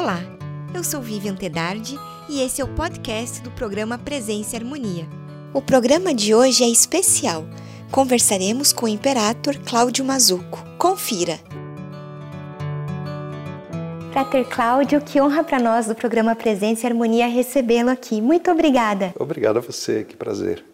Olá, 0.00 0.20
eu 0.72 0.84
sou 0.84 1.00
Vivian 1.00 1.34
Tedardi 1.34 1.98
e 2.28 2.40
esse 2.40 2.60
é 2.60 2.64
o 2.64 2.68
podcast 2.68 3.42
do 3.42 3.50
programa 3.50 3.98
Presença 3.98 4.54
e 4.54 4.56
Harmonia. 4.56 5.04
O 5.52 5.60
programa 5.60 6.14
de 6.14 6.32
hoje 6.32 6.62
é 6.62 6.68
especial. 6.68 7.44
Conversaremos 7.90 8.72
com 8.72 8.86
o 8.86 8.88
Imperator 8.88 9.58
Cláudio 9.58 10.04
Mazuco. 10.04 10.64
Confira! 10.78 11.40
Frater 14.12 14.48
Cláudio, 14.48 15.00
que 15.00 15.20
honra 15.20 15.42
para 15.42 15.58
nós 15.58 15.86
do 15.88 15.96
programa 15.96 16.36
Presença 16.36 16.86
e 16.86 16.88
Harmonia 16.88 17.26
recebê-lo 17.26 17.90
aqui. 17.90 18.22
Muito 18.22 18.52
obrigada. 18.52 19.12
Obrigado 19.18 19.56
a 19.56 19.60
você, 19.60 20.04
que 20.04 20.16
prazer. 20.16 20.64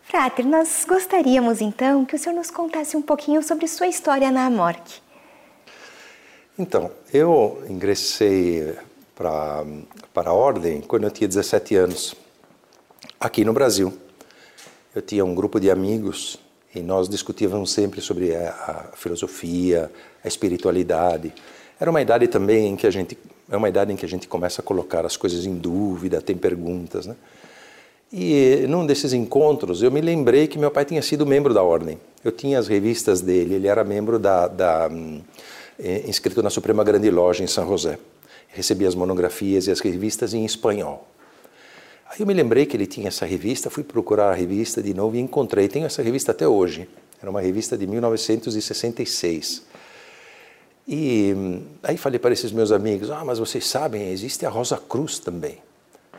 Frater, 0.00 0.46
nós 0.46 0.86
gostaríamos 0.88 1.60
então 1.60 2.06
que 2.06 2.16
o 2.16 2.18
senhor 2.18 2.34
nos 2.34 2.50
contasse 2.50 2.96
um 2.96 3.02
pouquinho 3.02 3.42
sobre 3.42 3.68
sua 3.68 3.88
história 3.88 4.30
na 4.30 4.46
Amorque. 4.46 5.06
Então, 6.58 6.90
eu 7.14 7.62
ingressei 7.70 8.74
para, 9.14 9.64
para 10.12 10.30
a 10.30 10.32
Ordem 10.32 10.80
quando 10.80 11.04
eu 11.04 11.10
tinha 11.10 11.28
17 11.28 11.76
anos, 11.76 12.16
aqui 13.20 13.44
no 13.44 13.52
Brasil. 13.52 13.96
Eu 14.92 15.00
tinha 15.00 15.24
um 15.24 15.36
grupo 15.36 15.60
de 15.60 15.70
amigos 15.70 16.36
e 16.74 16.80
nós 16.80 17.08
discutíamos 17.08 17.70
sempre 17.70 18.00
sobre 18.00 18.34
a, 18.34 18.50
a 18.50 18.96
filosofia, 18.96 19.88
a 20.24 20.26
espiritualidade. 20.26 21.32
Era 21.78 21.92
uma 21.92 22.02
idade 22.02 22.26
também 22.26 22.70
em 22.70 22.76
que 22.76 22.88
a 22.88 22.90
gente 22.90 23.16
é 23.48 23.56
uma 23.56 23.68
idade 23.68 23.92
em 23.92 23.96
que 23.96 24.04
a 24.04 24.08
gente 24.08 24.26
começa 24.26 24.60
a 24.60 24.64
colocar 24.64 25.06
as 25.06 25.16
coisas 25.16 25.46
em 25.46 25.54
dúvida, 25.54 26.20
tem 26.20 26.36
perguntas, 26.36 27.06
né? 27.06 27.14
E 28.12 28.66
num 28.68 28.84
desses 28.84 29.12
encontros 29.12 29.80
eu 29.80 29.92
me 29.92 30.00
lembrei 30.00 30.48
que 30.48 30.58
meu 30.58 30.72
pai 30.72 30.84
tinha 30.84 31.02
sido 31.02 31.24
membro 31.24 31.54
da 31.54 31.62
ordem. 31.62 32.00
Eu 32.24 32.32
tinha 32.32 32.58
as 32.58 32.66
revistas 32.66 33.20
dele, 33.20 33.54
ele 33.54 33.68
era 33.68 33.84
membro 33.84 34.18
da, 34.18 34.48
da 34.48 34.90
inscrito 36.06 36.42
na 36.42 36.50
Suprema 36.50 36.82
Grande 36.82 37.10
Loja 37.10 37.44
em 37.44 37.46
São 37.46 37.66
José. 37.66 37.98
Recebia 38.48 38.88
as 38.88 38.94
monografias 38.94 39.66
e 39.66 39.70
as 39.70 39.80
revistas 39.80 40.34
em 40.34 40.44
espanhol. 40.44 41.06
Aí 42.08 42.20
eu 42.20 42.26
me 42.26 42.32
lembrei 42.32 42.64
que 42.64 42.76
ele 42.76 42.86
tinha 42.86 43.08
essa 43.08 43.26
revista, 43.26 43.68
fui 43.68 43.84
procurar 43.84 44.30
a 44.30 44.34
revista 44.34 44.82
de 44.82 44.94
novo 44.94 45.14
e 45.16 45.20
encontrei. 45.20 45.68
Tenho 45.68 45.86
essa 45.86 46.02
revista 46.02 46.32
até 46.32 46.48
hoje. 46.48 46.88
Era 47.20 47.30
uma 47.30 47.40
revista 47.40 47.76
de 47.76 47.86
1966. 47.86 49.62
E 50.86 51.34
hum, 51.36 51.62
aí 51.82 51.98
falei 51.98 52.18
para 52.18 52.32
esses 52.32 52.50
meus 52.50 52.72
amigos: 52.72 53.10
Ah, 53.10 53.24
mas 53.24 53.38
vocês 53.38 53.66
sabem, 53.66 54.10
existe 54.10 54.46
a 54.46 54.48
Rosa 54.48 54.78
Cruz 54.78 55.18
também. 55.18 55.58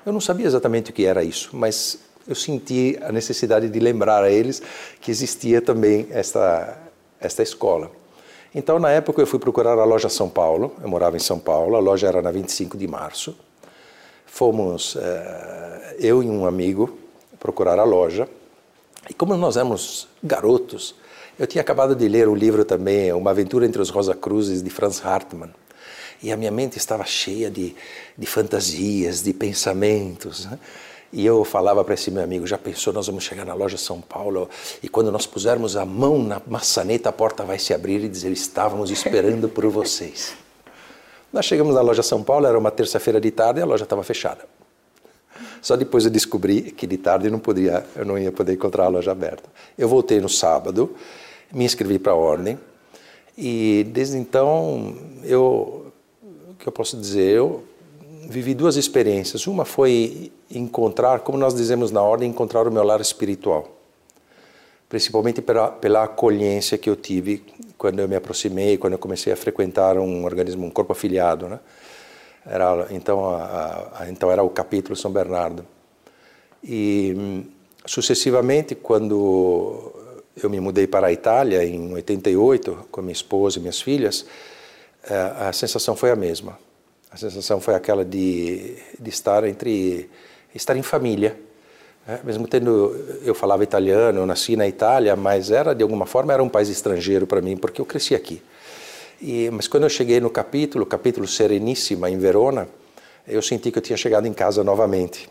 Eu 0.05 0.13
não 0.13 0.21
sabia 0.21 0.45
exatamente 0.45 0.91
o 0.91 0.93
que 0.93 1.05
era 1.05 1.23
isso, 1.23 1.49
mas 1.53 1.99
eu 2.27 2.35
senti 2.35 2.97
a 3.01 3.11
necessidade 3.11 3.67
de 3.67 3.79
lembrar 3.79 4.23
a 4.23 4.31
eles 4.31 4.61
que 5.01 5.09
existia 5.09 5.61
também 5.61 6.07
esta, 6.11 6.77
esta 7.19 7.41
escola. 7.41 7.91
Então, 8.53 8.79
na 8.79 8.89
época, 8.89 9.21
eu 9.21 9.27
fui 9.27 9.37
procurar 9.37 9.77
a 9.77 9.83
loja 9.83 10.09
São 10.09 10.27
Paulo, 10.27 10.73
eu 10.81 10.89
morava 10.89 11.15
em 11.15 11.19
São 11.19 11.37
Paulo, 11.37 11.75
a 11.75 11.79
loja 11.79 12.07
era 12.07 12.21
na 12.21 12.31
25 12.31 12.77
de 12.77 12.87
março. 12.87 13.35
Fomos, 14.25 14.95
eh, 14.95 15.95
eu 15.99 16.23
e 16.23 16.29
um 16.29 16.45
amigo, 16.45 16.97
procurar 17.39 17.77
a 17.77 17.83
loja. 17.83 18.27
E 19.07 19.13
como 19.13 19.35
nós 19.37 19.55
éramos 19.55 20.07
garotos, 20.23 20.95
eu 21.37 21.45
tinha 21.45 21.61
acabado 21.61 21.95
de 21.95 22.07
ler 22.07 22.27
o 22.27 22.35
livro 22.35 22.65
também, 22.65 23.13
Uma 23.13 23.31
Aventura 23.31 23.65
entre 23.65 23.81
os 23.81 23.89
Rosa 23.89 24.15
Cruzes, 24.15 24.63
de 24.63 24.69
Franz 24.69 25.03
Hartmann. 25.05 25.51
E 26.21 26.31
a 26.31 26.37
minha 26.37 26.51
mente 26.51 26.77
estava 26.77 27.05
cheia 27.05 27.49
de, 27.49 27.75
de 28.17 28.25
fantasias, 28.25 29.23
de 29.23 29.31
pensamentos. 29.31 30.45
Né? 30.45 30.59
E 31.11 31.25
eu 31.25 31.43
falava 31.43 31.83
para 31.83 31.93
esse 31.93 32.11
meu 32.11 32.23
amigo: 32.23 32.45
já 32.45 32.57
pensou, 32.57 32.93
nós 32.93 33.07
vamos 33.07 33.23
chegar 33.23 33.45
na 33.45 33.53
loja 33.53 33.77
São 33.77 33.99
Paulo 33.99 34.49
e 34.81 34.87
quando 34.87 35.11
nós 35.11 35.25
pusermos 35.25 35.75
a 35.75 35.85
mão 35.85 36.21
na 36.21 36.41
maçaneta, 36.45 37.09
a 37.09 37.11
porta 37.11 37.43
vai 37.43 37.57
se 37.57 37.73
abrir 37.73 38.03
e 38.03 38.09
dizer: 38.09 38.31
estávamos 38.31 38.91
esperando 38.91 39.49
por 39.49 39.65
vocês. 39.67 40.33
Nós 41.31 41.45
chegamos 41.45 41.75
na 41.75 41.81
loja 41.81 42.01
São 42.01 42.23
Paulo, 42.23 42.47
era 42.47 42.57
uma 42.57 42.71
terça-feira 42.71 43.21
de 43.21 43.29
tarde 43.29 43.59
e 43.59 43.63
a 43.63 43.65
loja 43.65 43.83
estava 43.83 44.01
fechada. 44.01 44.45
Só 45.61 45.75
depois 45.75 46.05
eu 46.05 46.11
descobri 46.11 46.71
que 46.71 46.87
de 46.87 46.97
tarde 46.97 47.29
não 47.29 47.37
podia, 47.37 47.85
eu 47.95 48.03
não 48.03 48.17
ia 48.17 48.31
poder 48.31 48.53
encontrar 48.53 48.85
a 48.85 48.87
loja 48.87 49.11
aberta. 49.11 49.47
Eu 49.77 49.87
voltei 49.87 50.19
no 50.19 50.29
sábado, 50.29 50.95
me 51.53 51.65
inscrevi 51.65 51.99
para 51.99 52.13
a 52.13 52.15
ordem 52.15 52.57
e 53.37 53.85
desde 53.91 54.17
então 54.17 54.95
eu, 55.23 55.91
o 56.49 56.55
que 56.55 56.67
eu 56.67 56.71
posso 56.71 56.97
dizer, 56.97 57.37
eu 57.37 57.63
vivi 58.29 58.53
duas 58.53 58.75
experiências. 58.75 59.47
Uma 59.47 59.65
foi 59.65 60.31
encontrar, 60.51 61.21
como 61.21 61.37
nós 61.37 61.55
dizemos 61.55 61.89
na 61.91 62.01
ordem, 62.01 62.29
encontrar 62.29 62.67
o 62.67 62.71
meu 62.71 62.83
lar 62.83 63.01
espiritual. 63.01 63.75
Principalmente 64.87 65.41
pela, 65.41 65.69
pela 65.69 66.03
acolhência 66.03 66.77
que 66.77 66.89
eu 66.89 66.95
tive 66.95 67.43
quando 67.77 67.99
eu 67.99 68.07
me 68.07 68.15
aproximei, 68.15 68.77
quando 68.77 68.93
eu 68.93 68.99
comecei 68.99 69.33
a 69.33 69.35
frequentar 69.35 69.97
um 69.97 70.25
organismo, 70.25 70.65
um 70.65 70.69
corpo 70.69 70.93
afiliado, 70.93 71.47
né? 71.47 71.59
Era, 72.45 72.87
então, 72.91 73.29
a, 73.29 73.91
a, 73.99 74.09
então 74.09 74.31
era 74.31 74.43
o 74.43 74.49
capítulo 74.49 74.95
São 74.95 75.11
Bernardo. 75.11 75.65
E 76.63 77.45
sucessivamente, 77.85 78.75
quando 78.75 79.91
eu 80.41 80.49
me 80.49 80.59
mudei 80.59 80.87
para 80.87 81.07
a 81.07 81.11
Itália 81.11 81.63
em 81.63 81.93
88 81.93 82.87
com 82.91 83.01
minha 83.01 83.11
esposa 83.11 83.57
e 83.57 83.61
minhas 83.61 83.81
filhas, 83.81 84.25
eh, 85.03 85.33
a 85.39 85.53
sensação 85.53 85.95
foi 85.95 86.11
a 86.11 86.15
mesma 86.15 86.57
a 87.11 87.17
sensação 87.17 87.59
foi 87.59 87.73
aquela 87.73 88.05
de, 88.05 88.75
de 88.99 89.09
estar 89.09 89.43
entre 89.43 90.09
estar 90.53 90.75
em 90.75 90.83
família. 90.83 91.35
Né? 92.07 92.19
Mesmo 92.23 92.47
tendo 92.47 92.95
eu 93.23 93.33
falava 93.33 93.63
italiano, 93.63 94.19
eu 94.19 94.25
nasci 94.25 94.55
na 94.55 94.67
Itália, 94.67 95.15
mas 95.15 95.49
era 95.49 95.73
de 95.73 95.81
alguma 95.81 96.05
forma 96.05 96.33
era 96.33 96.43
um 96.43 96.49
país 96.49 96.69
estrangeiro 96.69 97.25
para 97.25 97.41
mim 97.41 97.57
porque 97.57 97.81
eu 97.81 97.85
cresci 97.85 98.13
aqui. 98.13 98.41
E, 99.21 99.49
mas 99.51 99.67
quando 99.67 99.83
eu 99.83 99.89
cheguei 99.89 100.19
no 100.19 100.29
capítulo, 100.29 100.85
capítulo 100.85 101.27
Sereníssima 101.27 102.09
em 102.09 102.17
Verona, 102.17 102.69
eu 103.27 103.41
senti 103.41 103.71
que 103.71 103.77
eu 103.79 103.81
tinha 103.81 103.97
chegado 103.97 104.27
em 104.27 104.33
casa 104.33 104.63
novamente. 104.63 105.27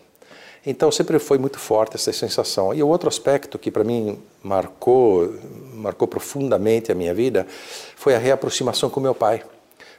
Então 0.67 0.91
sempre 0.91 1.19
foi 1.21 1.39
muito 1.39 1.61
forte 1.61 1.95
essa 1.95 2.13
sensação. 2.13 2.75
E 2.75 2.83
o 2.83 2.89
outro 2.89 3.09
aspecto 3.09 3.57
que 3.57 3.71
para 3.71 3.85
mim 3.85 4.19
marcou, 4.43 5.33
marcou 5.73 6.09
profundamente 6.09 6.91
a 6.91 6.95
minha 6.95 7.15
vida, 7.15 7.47
foi 7.95 8.17
a 8.17 8.19
reaproximação 8.19 8.91
com 8.91 8.99
meu 8.99 9.15
pai 9.15 9.45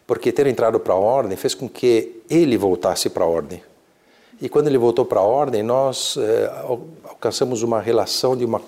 porque 0.09 0.31
ter 0.31 0.47
entrado 0.47 0.79
para 0.79 0.95
a 0.95 0.97
ordem 0.97 1.37
fez 1.37 1.53
com 1.53 1.69
que 1.69 2.23
ele 2.27 2.57
voltasse 2.57 3.11
para 3.11 3.25
a 3.25 3.27
ordem. 3.27 3.61
E 4.41 4.49
quando 4.49 4.65
ele 4.65 4.77
voltou 4.79 5.05
para 5.05 5.19
a 5.19 5.23
ordem, 5.23 5.61
nós 5.61 6.17
é, 6.17 6.51
alcançamos 7.07 7.61
uma 7.61 7.79
relação 7.79 8.35
de 8.35 8.43
uma, 8.43 8.59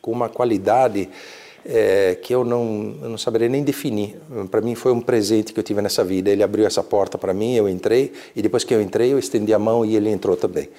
com 0.00 0.10
uma 0.10 0.30
qualidade 0.30 1.06
é, 1.66 2.14
que 2.14 2.34
eu 2.34 2.46
não, 2.46 2.96
eu 3.02 3.10
não 3.10 3.18
saberia 3.18 3.46
nem 3.46 3.62
definir. 3.62 4.16
Para 4.50 4.62
mim 4.62 4.74
foi 4.74 4.90
um 4.90 5.02
presente 5.02 5.52
que 5.52 5.60
eu 5.60 5.62
tive 5.62 5.82
nessa 5.82 6.02
vida. 6.02 6.30
Ele 6.30 6.42
abriu 6.42 6.66
essa 6.66 6.82
porta 6.82 7.18
para 7.18 7.34
mim, 7.34 7.54
eu 7.54 7.68
entrei, 7.68 8.14
e 8.34 8.40
depois 8.40 8.64
que 8.64 8.72
eu 8.72 8.80
entrei, 8.80 9.12
eu 9.12 9.18
estendi 9.18 9.52
a 9.52 9.58
mão 9.58 9.84
e 9.84 9.96
ele 9.96 10.08
entrou 10.08 10.34
também. 10.34 10.70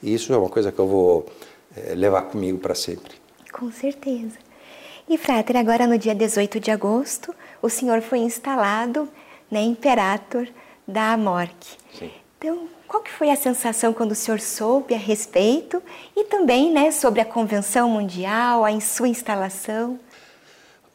E 0.00 0.14
isso 0.14 0.32
é 0.32 0.36
uma 0.36 0.48
coisa 0.48 0.70
que 0.70 0.78
eu 0.78 0.86
vou 0.86 1.26
é, 1.76 1.96
levar 1.96 2.22
comigo 2.22 2.58
para 2.58 2.76
sempre. 2.76 3.14
Com 3.52 3.72
certeza. 3.72 4.38
E, 5.08 5.18
Frater, 5.18 5.56
agora 5.56 5.84
no 5.84 5.98
dia 5.98 6.14
18 6.14 6.60
de 6.60 6.70
agosto, 6.70 7.34
o 7.60 7.68
senhor 7.68 8.02
foi 8.02 8.20
instalado 8.20 9.08
né, 9.54 9.62
imperator 9.62 10.48
da 10.86 11.12
Amorque. 11.12 11.76
Sim. 11.96 12.10
Então, 12.38 12.68
qual 12.88 13.02
que 13.02 13.10
foi 13.10 13.30
a 13.30 13.36
sensação 13.36 13.92
quando 13.92 14.10
o 14.10 14.14
senhor 14.14 14.40
soube 14.40 14.94
a 14.94 14.98
respeito 14.98 15.80
e 16.16 16.24
também 16.24 16.72
né, 16.72 16.90
sobre 16.90 17.20
a 17.20 17.24
Convenção 17.24 17.88
Mundial, 17.88 18.64
a 18.64 18.80
sua 18.80 19.08
instalação? 19.08 19.98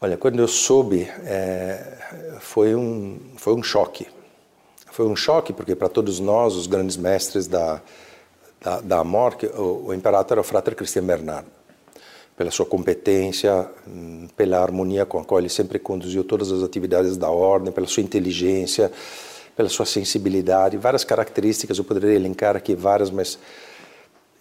Olha, 0.02 0.18
quando 0.18 0.40
eu 0.40 0.48
soube, 0.48 1.10
é, 1.24 2.38
foi, 2.40 2.76
um, 2.76 3.20
foi 3.38 3.54
um 3.54 3.64
choque. 3.64 4.08
Foi 4.92 5.08
um 5.08 5.16
choque 5.16 5.54
porque 5.54 5.76
para 5.76 5.88
todos 5.88 6.20
nós, 6.20 6.56
os 6.56 6.68
grandes 6.68 6.98
mestres 6.98 7.48
da, 7.48 7.82
da, 8.62 8.82
da 8.82 9.00
Amorque, 9.00 9.48
o, 9.48 9.88
o 9.88 9.94
imperator 9.94 10.34
era 10.34 10.42
o 10.42 10.44
Frater 10.44 10.76
Christian 10.76 11.06
Bernard 11.06 11.48
pela 12.40 12.52
sua 12.52 12.66
competência, 12.66 13.70
hum, 13.86 14.26
pela 14.38 14.62
harmonia 14.62 15.06
com 15.06 15.20
a 15.20 15.26
qual 15.26 15.42
ele 15.42 15.50
sempre 15.50 15.78
conduziu 15.78 16.24
todas 16.24 16.54
as 16.54 16.64
atividades 16.64 17.18
da 17.18 17.30
ordem, 17.30 17.70
pela 17.70 17.86
sua 17.86 18.02
inteligência, 18.02 18.90
pela 19.58 19.68
sua 19.68 19.86
sensibilidade, 19.86 20.78
várias 20.78 21.04
características, 21.04 21.78
eu 21.78 21.84
poderia 21.84 22.16
elencar 22.16 22.56
aqui 22.56 22.74
várias, 22.76 23.12
mas 23.12 23.38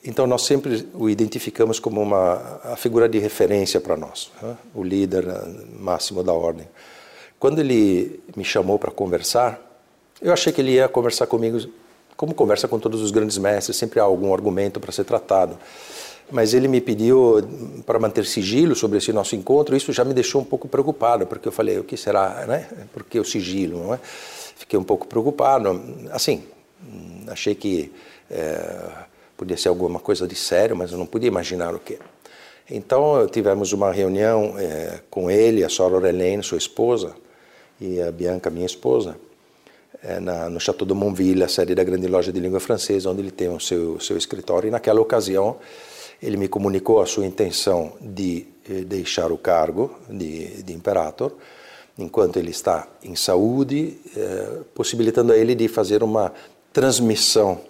então 0.05 0.29
nós 0.29 0.43
sempre 0.43 0.89
o 0.95 1.11
identificamos 1.11 1.81
como 1.81 2.01
uma 2.01 2.61
a 2.63 2.77
figura 2.77 3.09
de 3.09 3.19
referência 3.19 3.81
para 3.81 3.97
nós, 3.97 4.31
né? 4.41 4.57
o 4.73 4.85
líder 4.85 5.27
eh, 5.27 5.65
máximo 5.77 6.23
da 6.23 6.33
ordem. 6.33 6.69
Quando 7.37 7.59
ele 7.59 8.21
me 8.37 8.45
chamou 8.45 8.79
para 8.79 8.93
conversar, 8.93 9.61
eu 10.23 10.33
achei 10.33 10.53
que 10.53 10.61
ele 10.61 10.75
ia 10.75 10.89
conversar 10.89 11.27
comigo 11.27 11.69
como 12.17 12.33
conversa 12.33 12.69
com 12.69 12.79
todos 12.79 13.03
os 13.03 13.11
grandes 13.11 13.39
mestres, 13.39 13.77
sempre 13.77 13.99
há 13.99 14.05
algum 14.05 14.33
argumento 14.33 14.79
para 14.79 14.93
ser 14.93 15.03
tratado 15.03 15.59
mas 16.31 16.53
ele 16.55 16.69
me 16.69 16.81
pediu 16.81 17.43
para 17.87 17.99
manter 17.99 18.25
sigilo 18.27 18.75
sobre 18.75 18.99
esse 18.99 19.13
nosso 19.13 19.35
encontro. 19.35 19.77
Isso 19.77 19.93
já 19.93 20.05
me 20.05 20.13
deixou 20.13 20.41
um 20.41 20.45
pouco 20.45 20.69
preocupado, 20.69 21.27
porque 21.27 21.49
eu 21.49 21.53
falei, 21.53 21.79
o 21.79 21.85
que 21.85 21.97
será, 21.97 22.45
né? 22.47 22.69
Por 22.93 23.05
que 23.05 23.19
o 23.19 23.25
sigilo, 23.25 23.85
não 23.85 23.95
é? 23.95 24.01
Fiquei 24.03 24.79
um 24.79 24.85
pouco 24.85 25.07
preocupado. 25.07 25.81
Assim, 26.11 26.45
achei 27.27 27.55
que 27.55 27.93
é, 28.31 28.91
podia 29.37 29.57
ser 29.57 29.69
alguma 29.69 30.01
coisa 30.01 30.27
de 30.27 30.35
sério, 30.35 30.77
mas 30.77 30.93
eu 30.93 30.99
não 30.99 31.07
podia 31.07 31.29
imaginar 31.29 31.75
o 31.75 31.79
que. 31.79 31.99
Então 32.71 33.27
tivemos 33.29 33.73
uma 33.73 33.91
reunião 33.91 34.55
é, 34.59 35.01
com 35.09 35.31
ele, 35.31 35.65
a 35.65 35.69
Sora 35.71 36.07
Helene, 36.07 36.43
sua 36.43 36.59
esposa, 36.59 37.15
e 37.81 38.03
a 38.03 38.13
Bianca, 38.13 38.51
minha 38.51 38.67
esposa, 38.67 39.17
é, 40.03 40.21
na, 40.21 40.51
no 40.51 40.61
Château 40.61 40.87
de 40.87 40.93
Montville, 40.93 41.43
a 41.43 41.49
sede 41.49 41.75
da 41.75 41.83
grande 41.83 42.07
loja 42.07 42.31
de 42.31 42.39
língua 42.39 42.61
francesa, 42.61 43.09
onde 43.09 43.23
ele 43.23 43.31
tem 43.31 43.49
o 43.49 43.59
seu, 43.59 43.99
seu 44.01 44.19
escritório. 44.19 44.69
E 44.69 44.71
naquela 44.71 45.01
ocasião, 45.01 45.57
ele 46.23 46.37
me 46.37 46.49
comunicou 46.49 47.01
a 47.01 47.07
sua 47.07 47.27
intenção 47.27 47.93
de 48.01 48.47
eh, 48.69 48.83
deixar 48.83 49.31
o 49.31 49.39
cargo 49.39 49.95
de, 50.11 50.63
de 50.63 50.73
imperator, 50.73 51.33
enquanto 51.97 52.39
ele 52.39 52.51
está 52.51 52.89
em 53.03 53.15
saúde, 53.15 53.99
eh, 54.17 54.61
possibilitando 54.75 55.33
a 55.33 55.37
ele 55.37 55.55
de 55.55 55.69
fazer 55.69 56.03
uma 56.03 56.33
transmissão 56.73 57.61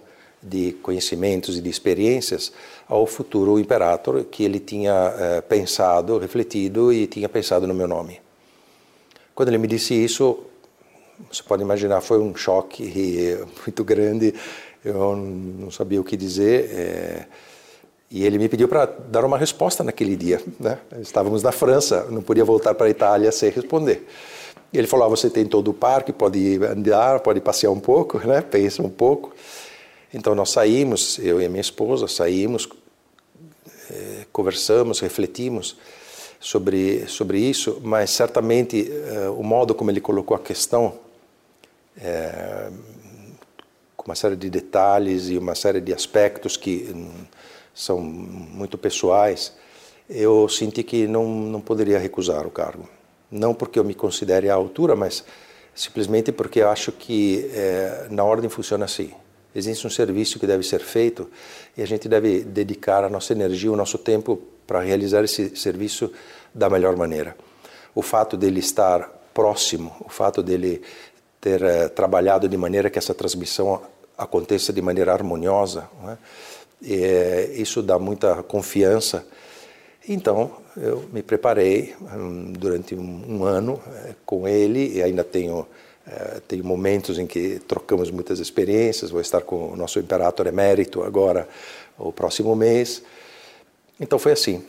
de 0.42 0.72
conhecimentos 0.82 1.58
e 1.58 1.60
de 1.60 1.68
experiências 1.68 2.52
ao 2.88 3.06
futuro 3.06 3.58
imperator 3.58 4.24
que 4.24 4.44
ele 4.44 4.60
tinha 4.60 5.14
eh, 5.18 5.40
pensado, 5.42 6.18
refletido 6.18 6.92
e 6.92 7.06
tinha 7.06 7.28
pensado 7.28 7.66
no 7.66 7.74
meu 7.74 7.86
nome. 7.86 8.20
Quando 9.34 9.48
ele 9.48 9.58
me 9.58 9.68
disse 9.68 9.94
isso, 9.94 10.38
você 11.30 11.42
pode 11.42 11.62
imaginar, 11.62 12.00
foi 12.00 12.18
um 12.18 12.34
choque 12.34 13.36
muito 13.64 13.84
grande. 13.84 14.34
Eu 14.84 15.14
não 15.16 15.70
sabia 15.70 16.00
o 16.00 16.04
que 16.04 16.16
dizer. 16.16 17.28
E 18.10 18.24
ele 18.24 18.38
me 18.38 18.48
pediu 18.48 18.66
para 18.68 18.86
dar 18.86 19.24
uma 19.24 19.36
resposta 19.36 19.84
naquele 19.84 20.16
dia. 20.16 20.40
Né? 20.58 20.78
Estávamos 21.00 21.42
na 21.42 21.52
França, 21.52 22.06
não 22.10 22.22
podia 22.22 22.44
voltar 22.44 22.74
para 22.74 22.86
a 22.86 22.90
Itália 22.90 23.30
sem 23.30 23.50
responder. 23.50 24.06
Ele 24.72 24.86
falou: 24.86 25.06
ah, 25.06 25.08
você 25.08 25.28
tem 25.28 25.46
todo 25.46 25.68
o 25.68 25.74
parque, 25.74 26.12
pode 26.12 26.58
andar, 26.64 27.20
pode 27.20 27.40
passear 27.40 27.70
um 27.70 27.80
pouco, 27.80 28.18
né? 28.26 28.40
pensa 28.40 28.82
um 28.82 28.88
pouco. 28.88 29.34
Então 30.12 30.34
nós 30.34 30.50
saímos, 30.50 31.18
eu 31.18 31.40
e 31.40 31.48
minha 31.48 31.60
esposa 31.60 32.08
saímos, 32.08 32.68
é, 33.90 34.26
conversamos, 34.32 35.00
refletimos 35.00 35.76
sobre 36.40 37.06
sobre 37.08 37.38
isso, 37.38 37.80
mas 37.82 38.10
certamente 38.10 38.90
é, 38.90 39.28
o 39.28 39.42
modo 39.42 39.74
como 39.74 39.90
ele 39.90 40.00
colocou 40.00 40.34
a 40.34 40.40
questão 40.40 40.94
é, 42.00 42.70
com 43.96 44.06
uma 44.06 44.14
série 44.14 44.36
de 44.36 44.48
detalhes 44.48 45.28
e 45.28 45.36
uma 45.36 45.54
série 45.54 45.80
de 45.80 45.92
aspectos 45.92 46.56
que 46.56 46.90
hum, 46.94 47.10
são 47.78 48.00
muito 48.00 48.76
pessoais, 48.76 49.52
eu 50.10 50.48
senti 50.48 50.82
que 50.82 51.06
não, 51.06 51.28
não 51.28 51.60
poderia 51.60 51.96
recusar 51.96 52.44
o 52.44 52.50
cargo. 52.50 52.88
Não 53.30 53.54
porque 53.54 53.78
eu 53.78 53.84
me 53.84 53.94
considere 53.94 54.50
à 54.50 54.54
altura, 54.54 54.96
mas 54.96 55.24
simplesmente 55.76 56.32
porque 56.32 56.60
acho 56.60 56.90
que 56.90 57.48
é, 57.54 58.08
na 58.10 58.24
ordem 58.24 58.50
funciona 58.50 58.84
assim. 58.84 59.12
Existe 59.54 59.86
um 59.86 59.90
serviço 59.90 60.40
que 60.40 60.46
deve 60.46 60.64
ser 60.64 60.80
feito 60.80 61.30
e 61.76 61.82
a 61.82 61.86
gente 61.86 62.08
deve 62.08 62.40
dedicar 62.42 63.04
a 63.04 63.08
nossa 63.08 63.32
energia, 63.32 63.70
o 63.70 63.76
nosso 63.76 63.96
tempo 63.96 64.42
para 64.66 64.80
realizar 64.80 65.22
esse 65.22 65.54
serviço 65.56 66.12
da 66.52 66.68
melhor 66.68 66.96
maneira. 66.96 67.36
O 67.94 68.02
fato 68.02 68.36
dele 68.36 68.58
estar 68.58 69.08
próximo, 69.32 69.94
o 70.00 70.08
fato 70.08 70.42
dele 70.42 70.82
ter 71.40 71.62
uh, 71.62 71.88
trabalhado 71.90 72.48
de 72.48 72.56
maneira 72.56 72.90
que 72.90 72.98
essa 72.98 73.14
transmissão 73.14 73.80
aconteça 74.16 74.72
de 74.72 74.82
maneira 74.82 75.12
harmoniosa. 75.12 75.88
É? 76.08 76.16
Eh, 76.84 77.50
isso 77.54 77.82
dá 77.82 77.98
muita 77.98 78.42
confiança. 78.42 79.26
Então, 80.08 80.52
eu 80.76 81.04
me 81.12 81.22
preparei 81.22 81.94
um, 82.14 82.52
durante 82.52 82.94
um, 82.94 83.24
um 83.28 83.44
ano 83.44 83.74
uh, 83.74 84.14
com 84.24 84.48
ele 84.48 84.96
e 84.96 85.02
ainda 85.02 85.22
tenho, 85.22 85.60
uh, 85.60 86.40
tenho 86.46 86.64
momentos 86.64 87.18
em 87.18 87.26
que 87.26 87.60
trocamos 87.66 88.10
muitas 88.10 88.38
experiências. 88.38 89.10
Vou 89.10 89.20
estar 89.20 89.42
com 89.42 89.72
o 89.72 89.76
nosso 89.76 89.98
imperator 89.98 90.46
emérito 90.46 91.02
agora, 91.02 91.48
o 91.98 92.12
próximo 92.12 92.54
mês. 92.56 93.02
Então, 94.00 94.18
foi 94.18 94.32
assim. 94.32 94.64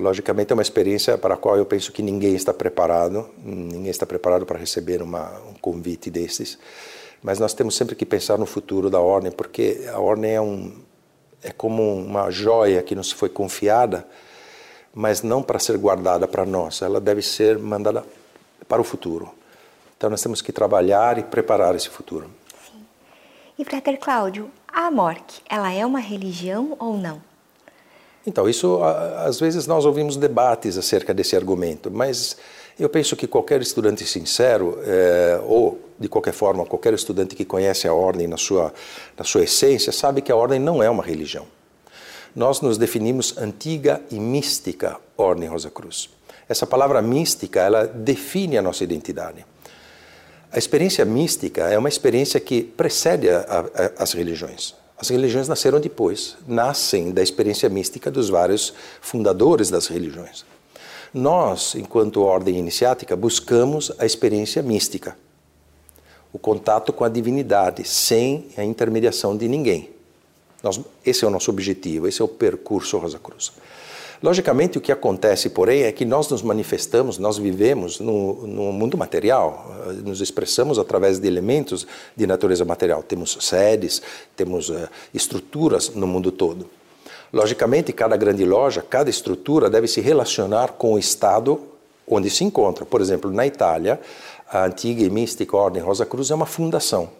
Logicamente 0.00 0.50
é 0.52 0.54
uma 0.54 0.62
experiência 0.62 1.16
para 1.16 1.34
a 1.34 1.36
qual 1.36 1.56
eu 1.56 1.64
penso 1.64 1.92
que 1.92 2.02
ninguém 2.02 2.34
está 2.34 2.52
preparado, 2.52 3.28
ninguém 3.44 3.90
está 3.90 4.04
preparado 4.04 4.44
para 4.44 4.58
receber 4.58 5.00
uma, 5.00 5.38
um 5.48 5.54
convite 5.60 6.10
desses, 6.10 6.58
mas 7.22 7.38
nós 7.38 7.54
temos 7.54 7.76
sempre 7.76 7.94
que 7.94 8.04
pensar 8.04 8.36
no 8.38 8.46
futuro 8.46 8.90
da 8.90 8.98
ordem, 8.98 9.30
porque 9.30 9.84
a 9.92 10.00
ordem 10.00 10.32
é, 10.32 10.40
um, 10.40 10.72
é 11.42 11.50
como 11.50 11.94
uma 11.96 12.30
joia 12.30 12.82
que 12.82 12.94
nos 12.94 13.10
foi 13.12 13.28
confiada, 13.28 14.06
mas 14.94 15.22
não 15.22 15.42
para 15.42 15.58
ser 15.58 15.78
guardada 15.78 16.26
para 16.26 16.44
nós, 16.44 16.82
ela 16.82 17.00
deve 17.00 17.22
ser 17.22 17.58
mandada 17.58 18.04
para 18.68 18.80
o 18.80 18.84
futuro. 18.84 19.32
Então 19.96 20.10
nós 20.10 20.22
temos 20.22 20.40
que 20.40 20.52
trabalhar 20.52 21.18
e 21.18 21.22
preparar 21.22 21.74
esse 21.74 21.88
futuro. 21.88 22.30
Sim. 22.66 22.84
E 23.58 23.64
Frater 23.64 23.98
Cláudio, 23.98 24.50
a 24.72 24.90
morte, 24.90 25.42
ela 25.48 25.72
é 25.72 25.84
uma 25.84 26.00
religião 26.00 26.76
ou 26.78 26.96
não? 26.96 27.20
Então, 28.26 28.46
isso, 28.46 28.80
às 28.82 29.40
vezes 29.40 29.66
nós 29.66 29.86
ouvimos 29.86 30.16
debates 30.16 30.76
acerca 30.76 31.14
desse 31.14 31.34
argumento, 31.34 31.90
mas 31.90 32.36
eu 32.78 32.88
penso 32.88 33.16
que 33.16 33.26
qualquer 33.26 33.60
estudante 33.60 34.06
sincero, 34.06 34.78
é, 34.84 35.40
ou 35.44 35.80
de 35.98 36.08
qualquer 36.08 36.32
forma, 36.32 36.64
qualquer 36.64 36.94
estudante 36.94 37.34
que 37.34 37.44
conhece 37.44 37.88
a 37.88 37.92
ordem 37.92 38.28
na 38.28 38.36
sua, 38.36 38.72
na 39.16 39.24
sua 39.24 39.42
essência, 39.42 39.90
sabe 39.90 40.22
que 40.22 40.30
a 40.30 40.36
ordem 40.36 40.60
não 40.60 40.82
é 40.82 40.88
uma 40.88 41.02
religião. 41.02 41.46
Nós 42.36 42.60
nos 42.60 42.78
definimos 42.78 43.36
antiga 43.36 44.00
e 44.10 44.20
mística 44.20 44.96
Ordem 45.16 45.48
Rosa 45.48 45.70
Cruz. 45.70 46.08
Essa 46.48 46.66
palavra 46.66 47.02
mística, 47.02 47.60
ela 47.60 47.84
define 47.84 48.56
a 48.56 48.62
nossa 48.62 48.84
identidade. 48.84 49.44
A 50.52 50.56
experiência 50.56 51.04
mística 51.04 51.68
é 51.68 51.76
uma 51.76 51.88
experiência 51.88 52.38
que 52.38 52.62
precede 52.62 53.28
a, 53.28 53.40
a, 53.40 54.02
as 54.02 54.12
religiões. 54.12 54.74
As 54.96 55.08
religiões 55.08 55.48
nasceram 55.48 55.80
depois, 55.80 56.36
nascem 56.46 57.10
da 57.10 57.22
experiência 57.22 57.68
mística 57.68 58.10
dos 58.10 58.30
vários 58.30 58.72
fundadores 59.00 59.68
das 59.68 59.86
religiões. 59.88 60.44
Nós, 61.12 61.74
enquanto 61.74 62.22
ordem 62.22 62.56
iniciática, 62.56 63.16
buscamos 63.16 63.92
a 63.98 64.04
experiência 64.04 64.62
mística, 64.62 65.16
o 66.32 66.38
contato 66.38 66.92
com 66.92 67.04
a 67.04 67.08
divindade, 67.08 67.84
sem 67.84 68.46
a 68.56 68.64
intermediação 68.64 69.36
de 69.36 69.48
ninguém. 69.48 69.90
Nós, 70.62 70.80
esse 71.04 71.24
é 71.24 71.28
o 71.28 71.30
nosso 71.30 71.50
objetivo, 71.50 72.06
esse 72.06 72.20
é 72.20 72.24
o 72.24 72.28
percurso 72.28 72.98
Rosa 72.98 73.18
Cruz. 73.18 73.52
Logicamente, 74.20 74.76
o 74.76 74.80
que 74.80 74.90
acontece, 74.90 75.48
porém, 75.48 75.82
é 75.82 75.92
que 75.92 76.04
nós 76.04 76.28
nos 76.28 76.42
manifestamos, 76.42 77.18
nós 77.18 77.38
vivemos 77.38 78.00
no, 78.00 78.46
no, 78.48 78.72
mundo 78.72 78.98
material, 78.98 79.70
nos 80.04 80.20
expressamos 80.20 80.76
através 80.76 81.20
de 81.20 81.28
elementos 81.28 81.86
de 82.16 82.26
natureza 82.26 82.64
material. 82.64 83.00
Temos 83.00 83.38
sedes, 83.40 84.02
temos 84.34 84.70
uh, 84.70 84.88
estruturas 85.14 85.90
no 85.90 86.06
mundo 86.06 86.32
todo. 86.32 86.68
Logicamente, 87.32 87.92
cada 87.92 88.16
grande 88.16 88.44
loja, 88.44 88.82
cada 88.82 89.10
estrutura 89.10 89.68
deve 89.68 89.86
se 89.86 90.00
relacionar 90.00 90.72
com 90.72 90.94
o 90.94 90.98
estado 90.98 91.60
onde 92.06 92.30
se 92.30 92.44
encontra. 92.44 92.86
Por 92.86 93.00
exemplo, 93.00 93.30
na 93.30 93.46
Itália, 93.46 94.00
a 94.50 94.64
antiga 94.64 95.02
e 95.02 95.10
mística 95.10 95.56
Ordem 95.56 95.82
Rosa 95.82 96.06
Cruz 96.06 96.30
é 96.30 96.34
uma 96.34 96.46
fundação. 96.46 97.10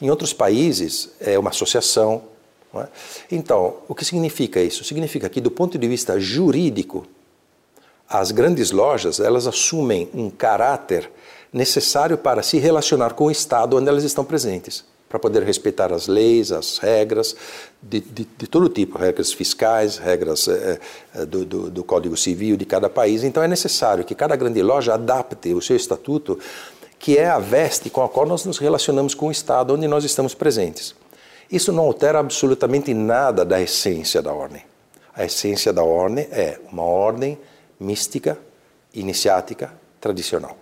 Em 0.00 0.08
outros 0.08 0.32
países, 0.32 1.10
é 1.20 1.38
uma 1.38 1.50
associação, 1.50 2.22
é? 2.74 2.86
Então, 3.30 3.78
o 3.88 3.94
que 3.94 4.04
significa 4.04 4.60
isso? 4.60 4.84
Significa 4.84 5.28
que, 5.28 5.40
do 5.40 5.50
ponto 5.50 5.76
de 5.76 5.88
vista 5.88 6.20
jurídico, 6.20 7.06
as 8.08 8.30
grandes 8.30 8.70
lojas 8.70 9.18
elas 9.20 9.46
assumem 9.46 10.08
um 10.14 10.30
caráter 10.30 11.10
necessário 11.52 12.16
para 12.16 12.42
se 12.42 12.58
relacionar 12.58 13.14
com 13.14 13.24
o 13.24 13.30
Estado 13.30 13.76
onde 13.76 13.88
elas 13.88 14.04
estão 14.04 14.24
presentes, 14.24 14.84
para 15.10 15.18
poder 15.18 15.42
respeitar 15.42 15.92
as 15.92 16.06
leis, 16.06 16.52
as 16.52 16.78
regras 16.78 17.34
de, 17.82 17.98
de, 17.98 18.24
de 18.38 18.46
todo 18.46 18.68
tipo, 18.68 18.96
regras 18.96 19.32
fiscais, 19.32 19.98
regras 19.98 20.46
é, 20.46 20.78
do, 21.26 21.44
do, 21.44 21.68
do 21.68 21.82
Código 21.82 22.16
Civil 22.16 22.56
de 22.56 22.64
cada 22.64 22.88
país. 22.88 23.24
Então, 23.24 23.42
é 23.42 23.48
necessário 23.48 24.04
que 24.04 24.14
cada 24.14 24.36
grande 24.36 24.62
loja 24.62 24.94
adapte 24.94 25.52
o 25.52 25.60
seu 25.60 25.74
estatuto, 25.74 26.38
que 26.96 27.18
é 27.18 27.28
a 27.28 27.40
veste 27.40 27.90
com 27.90 28.04
a 28.04 28.08
qual 28.08 28.24
nós 28.24 28.44
nos 28.44 28.58
relacionamos 28.58 29.12
com 29.12 29.26
o 29.26 29.32
Estado 29.32 29.74
onde 29.74 29.88
nós 29.88 30.04
estamos 30.04 30.32
presentes. 30.32 30.94
Isso 31.50 31.72
não 31.72 31.82
altera 31.82 32.20
absolutamente 32.20 32.94
nada 32.94 33.44
da 33.44 33.60
essência 33.60 34.22
da 34.22 34.32
ordem. 34.32 34.62
A 35.12 35.24
essência 35.24 35.72
da 35.72 35.82
ordem 35.82 36.28
é 36.30 36.60
uma 36.70 36.84
ordem 36.84 37.36
mística, 37.80 38.38
iniciática, 38.94 39.72
tradicional. 40.00 40.56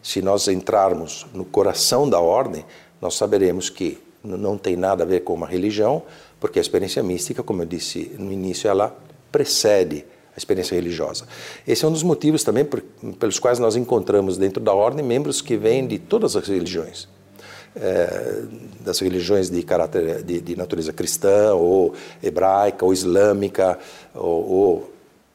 Se 0.00 0.22
nós 0.22 0.46
entrarmos 0.46 1.26
no 1.34 1.44
coração 1.44 2.08
da 2.08 2.20
ordem, 2.20 2.64
nós 3.02 3.14
saberemos 3.14 3.68
que 3.68 3.98
não 4.24 4.56
tem 4.56 4.76
nada 4.76 5.02
a 5.02 5.06
ver 5.06 5.20
com 5.20 5.34
uma 5.34 5.46
religião, 5.46 6.02
porque 6.40 6.58
a 6.58 6.62
experiência 6.62 7.02
mística, 7.02 7.42
como 7.42 7.62
eu 7.62 7.66
disse 7.66 8.12
no 8.16 8.32
início, 8.32 8.70
ela 8.70 8.96
precede 9.30 10.04
a 10.34 10.38
experiência 10.38 10.74
religiosa. 10.74 11.26
Esse 11.66 11.84
é 11.84 11.88
um 11.88 11.92
dos 11.92 12.04
motivos 12.04 12.44
também 12.44 12.64
por, 12.64 12.80
pelos 13.18 13.38
quais 13.38 13.58
nós 13.58 13.76
encontramos 13.76 14.38
dentro 14.38 14.62
da 14.62 14.72
ordem 14.72 15.04
membros 15.04 15.42
que 15.42 15.56
vêm 15.56 15.86
de 15.86 15.98
todas 15.98 16.36
as 16.36 16.46
religiões 16.46 17.08
é, 17.74 18.42
das 18.80 18.98
religiões 18.98 19.48
de 19.48 19.62
caráter 19.62 20.22
de, 20.22 20.40
de, 20.40 20.56
natureza 20.56 20.92
cristã 20.92 21.54
ou 21.54 21.94
hebraica 22.22 22.84
ou 22.84 22.92
islâmica 22.92 23.78
ou, 24.14 24.50
ou 24.50 24.91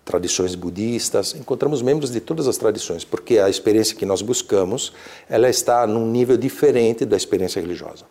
tradições 0.08 0.56
budistas, 0.56 1.36
encontramos 1.36 1.82
membros 1.82 2.10
de 2.10 2.22
todas 2.22 2.48
as 2.48 2.58
tradições, 2.58 3.04
porque 3.04 3.38
a 3.38 3.50
experiência 3.50 3.96
que 3.96 4.06
nós 4.06 4.22
buscamos, 4.22 4.94
ela 5.30 5.50
está 5.50 5.86
num 5.86 6.10
nível 6.10 6.38
diferente 6.38 7.06
da 7.06 7.18
experiência 7.18 7.62
religiosa. 7.62 8.06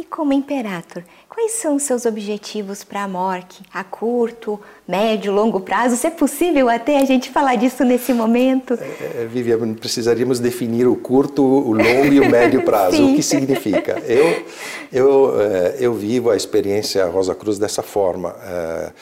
E 0.00 0.04
como 0.04 0.32
imperator, 0.32 1.02
quais 1.28 1.52
são 1.52 1.76
os 1.76 1.82
seus 1.82 2.06
objetivos 2.06 2.82
para 2.82 3.02
a 3.02 3.08
MORC? 3.08 3.60
A 3.70 3.84
curto, 3.84 4.58
médio, 4.88 5.30
longo 5.30 5.60
prazo? 5.60 5.94
Se 5.94 6.06
é 6.06 6.10
possível 6.10 6.70
até 6.70 6.98
a 6.98 7.04
gente 7.04 7.28
falar 7.28 7.56
disso 7.56 7.84
nesse 7.84 8.14
momento? 8.14 8.72
É, 8.80 9.22
é, 9.22 9.28
Viviane, 9.30 9.74
precisaríamos 9.74 10.40
definir 10.40 10.86
o 10.86 10.96
curto, 10.96 11.42
o 11.42 11.72
longo 11.74 12.14
e 12.14 12.18
o 12.18 12.30
médio 12.30 12.62
prazo. 12.64 13.12
o 13.12 13.14
que 13.14 13.22
significa? 13.22 14.02
Eu, 14.06 14.42
eu, 14.90 15.38
é, 15.38 15.76
eu 15.78 15.92
vivo 15.92 16.30
a 16.30 16.36
experiência 16.36 17.04
Rosa 17.04 17.34
Cruz 17.34 17.58
dessa 17.58 17.82
forma. 17.82 18.34
É, 18.42 18.92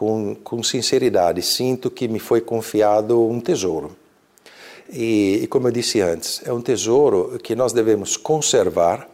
com, 0.00 0.34
com 0.34 0.62
sinceridade, 0.62 1.42
sinto 1.42 1.90
que 1.90 2.08
me 2.08 2.18
foi 2.18 2.40
confiado 2.40 3.22
um 3.22 3.38
tesouro. 3.38 3.94
E, 4.90 5.40
e, 5.42 5.46
como 5.46 5.68
eu 5.68 5.70
disse 5.70 6.00
antes, 6.00 6.40
é 6.46 6.50
um 6.50 6.62
tesouro 6.62 7.38
que 7.42 7.54
nós 7.54 7.74
devemos 7.74 8.16
conservar 8.16 9.06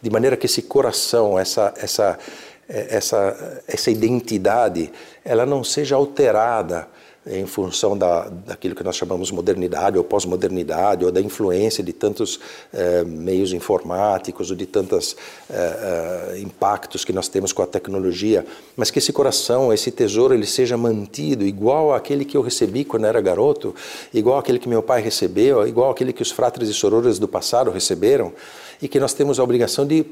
de 0.00 0.08
maneira 0.08 0.34
que 0.34 0.46
esse 0.46 0.62
coração, 0.62 1.38
essa, 1.38 1.74
essa, 1.76 2.18
essa, 2.66 3.62
essa 3.68 3.90
identidade, 3.90 4.90
ela 5.22 5.44
não 5.44 5.62
seja 5.62 5.96
alterada 5.96 6.88
em 7.26 7.46
função 7.46 7.96
da, 7.96 8.28
daquilo 8.28 8.74
que 8.74 8.82
nós 8.82 8.96
chamamos 8.96 9.30
modernidade 9.30 9.96
ou 9.96 10.02
pós-modernidade, 10.02 11.04
ou 11.04 11.12
da 11.12 11.20
influência 11.20 11.82
de 11.82 11.92
tantos 11.92 12.40
eh, 12.72 13.04
meios 13.04 13.52
informáticos, 13.52 14.50
ou 14.50 14.56
de 14.56 14.66
tantos 14.66 15.16
eh, 15.48 16.32
eh, 16.34 16.40
impactos 16.40 17.04
que 17.04 17.12
nós 17.12 17.28
temos 17.28 17.52
com 17.52 17.62
a 17.62 17.66
tecnologia, 17.66 18.44
mas 18.76 18.90
que 18.90 18.98
esse 18.98 19.12
coração, 19.12 19.72
esse 19.72 19.92
tesouro, 19.92 20.34
ele 20.34 20.46
seja 20.46 20.76
mantido 20.76 21.46
igual 21.46 21.94
àquele 21.94 22.24
que 22.24 22.36
eu 22.36 22.42
recebi 22.42 22.84
quando 22.84 23.06
era 23.06 23.20
garoto, 23.20 23.72
igual 24.12 24.38
àquele 24.38 24.58
que 24.58 24.68
meu 24.68 24.82
pai 24.82 25.00
recebeu, 25.00 25.66
igual 25.66 25.90
àquele 25.90 26.12
que 26.12 26.22
os 26.22 26.32
fratres 26.32 26.68
e 26.68 26.74
sororas 26.74 27.20
do 27.20 27.28
passado 27.28 27.70
receberam, 27.70 28.32
e 28.80 28.88
que 28.88 28.98
nós 28.98 29.14
temos 29.14 29.38
a 29.38 29.44
obrigação 29.44 29.86
de 29.86 30.04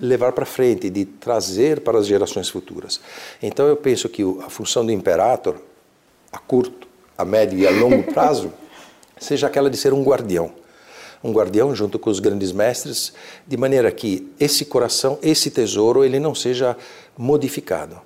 levar 0.00 0.32
para 0.32 0.46
frente, 0.46 0.90
de 0.90 1.04
trazer 1.04 1.80
para 1.80 1.98
as 1.98 2.06
gerações 2.06 2.48
futuras. 2.48 3.00
Então 3.40 3.66
eu 3.66 3.76
penso 3.76 4.08
que 4.08 4.22
a 4.44 4.48
função 4.48 4.84
do 4.84 4.90
imperator, 4.90 5.56
a 6.32 6.38
curto, 6.38 6.88
a 7.16 7.24
médio 7.24 7.58
e 7.58 7.66
a 7.66 7.70
longo 7.70 8.02
prazo, 8.12 8.52
seja 9.18 9.46
aquela 9.46 9.70
de 9.70 9.76
ser 9.76 9.92
um 9.92 10.02
guardião. 10.02 10.52
Um 11.22 11.32
guardião 11.32 11.74
junto 11.74 11.98
com 11.98 12.08
os 12.08 12.18
grandes 12.18 12.50
mestres, 12.50 13.12
de 13.46 13.56
maneira 13.56 13.92
que 13.92 14.32
esse 14.40 14.64
coração, 14.64 15.18
esse 15.22 15.50
tesouro, 15.50 16.02
ele 16.02 16.18
não 16.18 16.34
seja 16.34 16.76
modificado. 17.16 18.00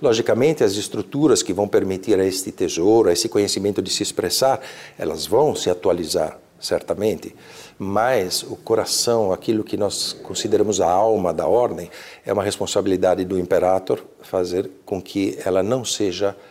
Logicamente, 0.00 0.64
as 0.64 0.72
estruturas 0.72 1.42
que 1.42 1.52
vão 1.52 1.68
permitir 1.68 2.18
a 2.18 2.24
este 2.24 2.50
tesouro, 2.50 3.08
a 3.08 3.12
esse 3.12 3.28
conhecimento 3.28 3.82
de 3.82 3.90
se 3.90 4.02
expressar, 4.02 4.60
elas 4.98 5.26
vão 5.26 5.54
se 5.54 5.68
atualizar, 5.68 6.38
certamente, 6.58 7.34
mas 7.78 8.42
o 8.42 8.56
coração, 8.56 9.32
aquilo 9.32 9.64
que 9.64 9.76
nós 9.76 10.12
consideramos 10.12 10.80
a 10.80 10.90
alma 10.90 11.32
da 11.32 11.46
ordem, 11.46 11.90
é 12.24 12.32
uma 12.32 12.42
responsabilidade 12.42 13.24
do 13.24 13.38
imperator 13.38 14.02
fazer 14.22 14.70
com 14.84 15.00
que 15.00 15.38
ela 15.44 15.62
não 15.62 15.84
seja 15.84 16.28
modificada. 16.28 16.49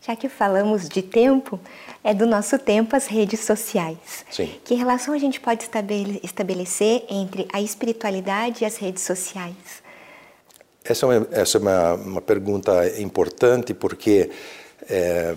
Já 0.00 0.14
que 0.14 0.28
falamos 0.28 0.88
de 0.88 1.02
tempo, 1.02 1.58
é 2.04 2.14
do 2.14 2.26
nosso 2.26 2.58
tempo 2.58 2.94
as 2.94 3.06
redes 3.06 3.40
sociais. 3.40 4.24
Sim. 4.30 4.54
Que 4.64 4.74
relação 4.74 5.12
a 5.12 5.18
gente 5.18 5.40
pode 5.40 5.68
estabelecer 6.22 7.04
entre 7.08 7.48
a 7.52 7.60
espiritualidade 7.60 8.62
e 8.62 8.64
as 8.64 8.76
redes 8.76 9.02
sociais? 9.02 9.56
Essa 10.84 11.06
é 11.06 11.08
uma, 11.08 11.28
essa 11.32 11.58
é 11.58 11.60
uma, 11.60 11.94
uma 11.94 12.20
pergunta 12.20 13.00
importante 13.00 13.74
porque 13.74 14.30
é, 14.88 15.34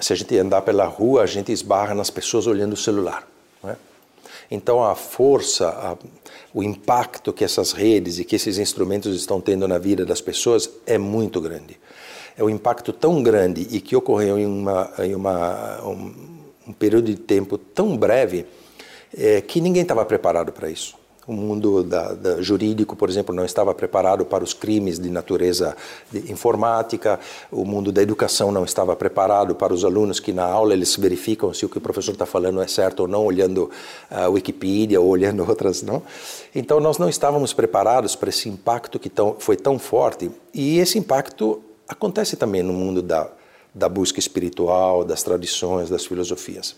se 0.00 0.12
a 0.12 0.16
gente 0.16 0.36
andar 0.36 0.62
pela 0.62 0.86
rua, 0.86 1.22
a 1.22 1.26
gente 1.26 1.52
esbarra 1.52 1.94
nas 1.94 2.10
pessoas 2.10 2.48
olhando 2.48 2.72
o 2.72 2.76
celular. 2.76 3.26
É? 3.64 3.76
Então, 4.50 4.82
a 4.82 4.94
força, 4.94 5.68
a, 5.68 5.96
o 6.54 6.62
impacto 6.62 7.32
que 7.32 7.42
essas 7.42 7.72
redes 7.72 8.20
e 8.20 8.24
que 8.24 8.36
esses 8.36 8.58
instrumentos 8.58 9.14
estão 9.16 9.40
tendo 9.40 9.66
na 9.66 9.76
vida 9.76 10.06
das 10.06 10.20
pessoas 10.20 10.70
é 10.86 10.96
muito 10.96 11.40
grande. 11.40 11.76
É 12.36 12.44
um 12.44 12.48
impacto 12.48 12.92
tão 12.92 13.22
grande 13.22 13.66
e 13.72 13.80
que 13.80 13.96
ocorreu 13.96 14.38
em, 14.38 14.46
uma, 14.46 14.92
em 15.00 15.14
uma, 15.16 15.84
um, 15.84 16.14
um 16.68 16.72
período 16.72 17.06
de 17.06 17.16
tempo 17.16 17.58
tão 17.58 17.96
breve 17.96 18.46
é, 19.16 19.40
que 19.40 19.60
ninguém 19.60 19.82
estava 19.82 20.04
preparado 20.04 20.52
para 20.52 20.70
isso. 20.70 20.94
O 21.26 21.32
mundo 21.32 21.82
da, 21.82 22.12
da, 22.12 22.42
jurídico, 22.42 22.94
por 22.94 23.08
exemplo, 23.08 23.34
não 23.34 23.46
estava 23.46 23.74
preparado 23.74 24.26
para 24.26 24.44
os 24.44 24.52
crimes 24.52 24.98
de 24.98 25.08
natureza 25.08 25.74
de 26.10 26.30
informática. 26.30 27.18
O 27.50 27.64
mundo 27.64 27.90
da 27.90 28.02
educação 28.02 28.52
não 28.52 28.64
estava 28.64 28.94
preparado 28.94 29.54
para 29.54 29.72
os 29.72 29.84
alunos 29.84 30.20
que 30.20 30.34
na 30.34 30.44
aula 30.44 30.74
eles 30.74 30.94
verificam 30.96 31.52
se 31.54 31.64
o 31.64 31.68
que 31.68 31.78
o 31.78 31.80
professor 31.80 32.12
está 32.12 32.26
falando 32.26 32.60
é 32.60 32.66
certo 32.66 33.00
ou 33.00 33.08
não, 33.08 33.24
olhando 33.24 33.70
a 34.10 34.28
Wikipedia 34.28 35.00
ou 35.00 35.08
olhando 35.08 35.40
outras, 35.48 35.82
não. 35.82 36.02
Então 36.54 36.78
nós 36.78 36.98
não 36.98 37.08
estávamos 37.08 37.54
preparados 37.54 38.14
para 38.14 38.28
esse 38.28 38.48
impacto 38.48 38.98
que 38.98 39.08
tão, 39.08 39.36
foi 39.38 39.56
tão 39.56 39.78
forte. 39.78 40.30
E 40.52 40.78
esse 40.78 40.98
impacto 40.98 41.62
acontece 41.88 42.36
também 42.36 42.62
no 42.62 42.72
mundo 42.74 43.00
da, 43.00 43.30
da 43.74 43.88
busca 43.88 44.18
espiritual, 44.18 45.04
das 45.04 45.22
tradições, 45.22 45.88
das 45.88 46.04
filosofias. 46.04 46.76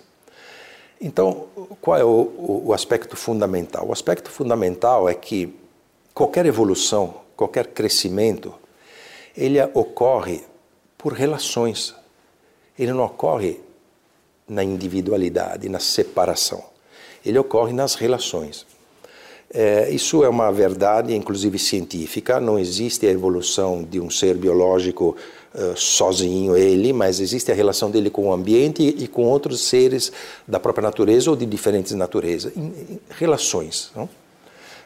Então, 1.01 1.47
qual 1.81 1.99
é 1.99 2.05
o, 2.05 2.63
o, 2.67 2.73
aspecto 2.73 3.17
fundamental? 3.17 3.87
O 3.87 3.93
aspecto 3.93 4.31
fundamental 4.31 5.09
é 5.09 5.15
que 5.15 5.55
qualquer 6.15 6.47
evolução, 6.47 7.15
qualquer 7.37 7.67
crescimento, 7.69 8.55
ele 9.37 9.63
ocorre 9.75 10.43
por 10.97 11.13
relações. 11.13 11.95
Ele 12.79 12.93
não 12.93 13.05
ocorre 13.05 13.61
na 14.49 14.65
individualidade, 14.65 15.69
na 15.69 15.79
separação. 15.79 16.65
Ele 17.25 17.39
ocorre 17.39 17.73
nas 17.73 17.95
relações. 17.95 18.67
É, 19.53 19.89
isso 19.91 20.25
é 20.25 20.29
uma 20.29 20.51
verdade, 20.51 21.15
inclusive 21.15 21.59
científica. 21.59 22.41
Não 22.41 22.59
existe 22.59 23.07
a 23.07 23.11
evolução 23.11 23.87
de 23.89 24.01
um 24.01 24.11
ser 24.11 24.35
biológico 24.35 25.17
uh, 25.55 25.77
sozinho, 25.77 26.57
ele, 26.57 26.93
mas 26.93 27.21
existe 27.21 27.51
a 27.51 27.55
relação 27.55 27.91
dele 27.91 28.11
com 28.11 28.29
o 28.29 28.33
ambiente 28.33 28.83
e, 28.83 29.07
com 29.07 29.25
outros 29.25 29.63
seres 29.63 30.13
da 30.47 30.59
própria 30.59 30.83
natureza 30.83 31.31
ou 31.31 31.37
de 31.37 31.47
diferentes 31.47 31.93
naturezas. 31.93 32.57
Em, 32.57 33.01
relações. 33.11 33.91
Não? 33.95 34.09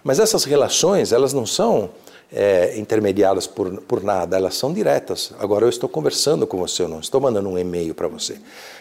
Mas 0.05 0.19
essas 0.19 0.45
relações, 0.45 1.13
elas 1.13 1.33
não 1.33 1.47
são 1.47 1.91
é, 2.33 2.79
intermediadas 2.79 3.47
por, 3.47 3.81
por 3.83 4.03
nada, 4.03 4.37
elas 4.37 4.55
são 4.55 4.73
diretas. 4.73 5.33
Agora 5.39 5.65
eu 5.65 5.69
estou 5.69 5.89
conversando 5.89 6.47
com 6.47 6.59
você, 6.59 6.83
eu 6.83 6.89
não 6.89 7.01
estou 7.01 7.21
mandando 7.21 7.49
um 7.49 7.59
e-mail 7.59 7.95
para 7.95 8.09
você. 8.09 8.39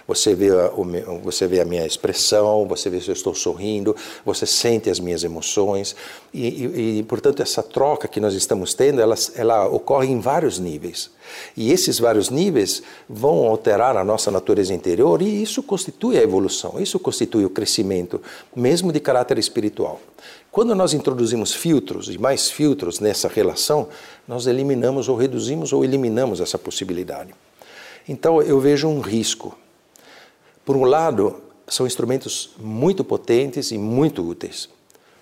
Você 0.08 0.36
vê, 0.36 0.50
a, 0.50 0.72
o, 0.72 1.20
você 1.24 1.48
vê 1.48 1.60
a 1.60 1.66
minha 1.66 1.86
expressão, 1.86 2.68
você 2.68 2.90
vê 2.90 3.02
se 3.02 3.10
eu 3.10 3.14
estou 3.14 3.34
sorrindo, 3.34 3.96
você 4.26 4.46
sente 4.46 4.90
as 4.90 5.00
minhas 5.00 5.24
emoções. 5.24 5.96
E, 6.34 6.48
e, 6.48 7.00
e 7.00 7.04
portanto, 7.04 7.42
essa 7.42 7.64
troca 7.64 8.08
que 8.08 8.20
nós 8.20 8.34
estamos 8.34 8.74
tendo, 8.74 9.02
ela, 9.02 9.16
ela 9.36 9.68
ocorre 9.68 10.08
em 10.08 10.20
vários 10.20 10.60
níveis. 10.60 11.10
E 11.56 11.72
esses 11.72 12.00
vários 12.00 12.30
níveis 12.30 12.82
vão 13.08 13.48
alterar 13.48 13.98
a 13.98 14.04
nossa 14.04 14.32
natureza 14.32 14.74
interior 14.74 15.22
e 15.22 15.42
isso 15.42 15.62
constitui 15.62 16.18
a 16.18 16.24
evolução, 16.24 16.80
isso 16.80 17.00
constitui 17.00 17.46
o 17.46 17.50
crescimento, 17.50 18.22
mesmo 18.56 18.92
de 18.92 19.00
caráter 19.00 19.38
espiritual. 19.38 20.00
Quando 20.52 20.74
nós 20.74 20.96
introduzimos 20.96 21.54
filtros 21.54 22.10
e 22.10 22.18
mais 22.18 22.50
filtros 22.50 23.00
nessa 23.00 23.28
relação, 23.28 23.88
nós 24.28 24.48
eliminamos 24.48 25.08
ou 25.08 25.16
reduzimos 25.16 25.72
ou 25.72 25.84
eliminamos 25.84 26.42
essa 26.42 26.58
possibilidade. 26.58 27.36
Então 28.08 28.42
eu 28.42 28.60
vejo 28.60 28.88
um 28.88 29.00
risco. 29.00 29.56
Por 30.66 30.76
um 30.76 30.86
lado, 30.86 31.40
são 31.68 31.86
instrumentos 31.86 32.50
muito 32.58 33.04
potentes 33.04 33.70
e 33.70 33.78
muito 33.78 34.28
úteis. 34.28 34.68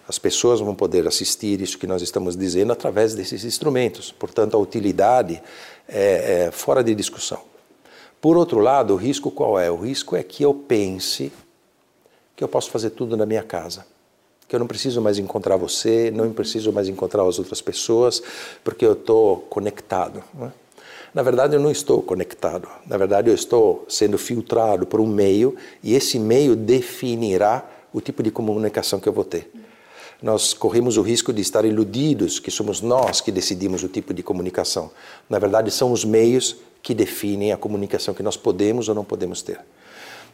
As 0.07 0.17
pessoas 0.17 0.61
vão 0.61 0.73
poder 0.73 1.05
assistir 1.05 1.59
isso 1.59 1.77
que 1.77 1.85
nós 1.85 2.01
estamos 2.01 2.37
dizendo 2.37 2.71
através 2.71 3.13
desses 3.13 3.43
instrumentos. 3.43 4.13
Portanto, 4.13 4.55
a 4.55 4.59
utilidade 4.59 5.43
é, 5.89 6.45
é 6.45 6.51
fora 6.51 6.81
de 6.81 6.95
discussão. 6.95 7.41
Por 8.21 8.37
outro 8.37 8.59
lado, 8.59 8.93
o 8.93 8.97
risco 8.97 9.29
qual 9.29 9.59
é? 9.59 9.69
O 9.69 9.75
risco 9.75 10.15
é 10.15 10.23
que 10.23 10.43
eu 10.43 10.53
pense 10.53 11.33
que 12.33 12.41
eu 12.41 12.47
posso 12.47 12.71
fazer 12.71 12.91
tudo 12.91 13.17
na 13.17 13.25
minha 13.25 13.43
casa 13.43 13.96
que 14.47 14.55
eu 14.55 14.59
não 14.59 14.67
preciso 14.67 15.01
mais 15.01 15.19
encontrar 15.19 15.57
você, 15.57 16.09
não 16.11 16.31
preciso 16.31 16.71
mais 16.71 16.87
encontrar 16.87 17.23
as 17.23 17.37
outras 17.37 17.61
pessoas, 17.61 18.23
porque 18.63 18.85
eu 18.85 18.93
estou 18.93 19.37
conectado. 19.49 20.23
Né? 20.33 20.51
Na 21.13 21.21
verdade, 21.21 21.55
eu 21.55 21.59
não 21.59 21.71
estou 21.71 22.01
conectado. 22.01 22.67
Na 22.85 22.97
verdade, 22.97 23.29
eu 23.29 23.35
estou 23.35 23.85
sendo 23.89 24.17
filtrado 24.17 24.85
por 24.85 25.01
um 25.01 25.07
meio 25.07 25.55
e 25.83 25.93
esse 25.95 26.17
meio 26.17 26.55
definirá 26.55 27.67
o 27.91 27.99
tipo 27.99 28.23
de 28.23 28.31
comunicação 28.31 28.99
que 28.99 29.09
eu 29.09 29.13
vou 29.13 29.25
ter. 29.25 29.51
Nós 30.21 30.53
corremos 30.53 30.97
o 30.97 31.01
risco 31.01 31.31
de 31.33 31.41
estar 31.41 31.65
iludidos 31.65 32.39
que 32.39 32.49
somos 32.49 32.81
nós 32.81 33.21
que 33.21 33.31
decidimos 33.31 33.83
o 33.83 33.87
tipo 33.87 34.13
de 34.13 34.23
comunicação. 34.23 34.89
Na 35.29 35.39
verdade, 35.39 35.71
são 35.71 35.91
os 35.91 36.03
meios 36.05 36.57
que 36.81 36.93
definem 36.93 37.51
a 37.51 37.57
comunicação 37.57 38.13
que 38.13 38.23
nós 38.23 38.37
podemos 38.37 38.87
ou 38.87 38.95
não 38.95 39.03
podemos 39.03 39.41
ter. 39.41 39.59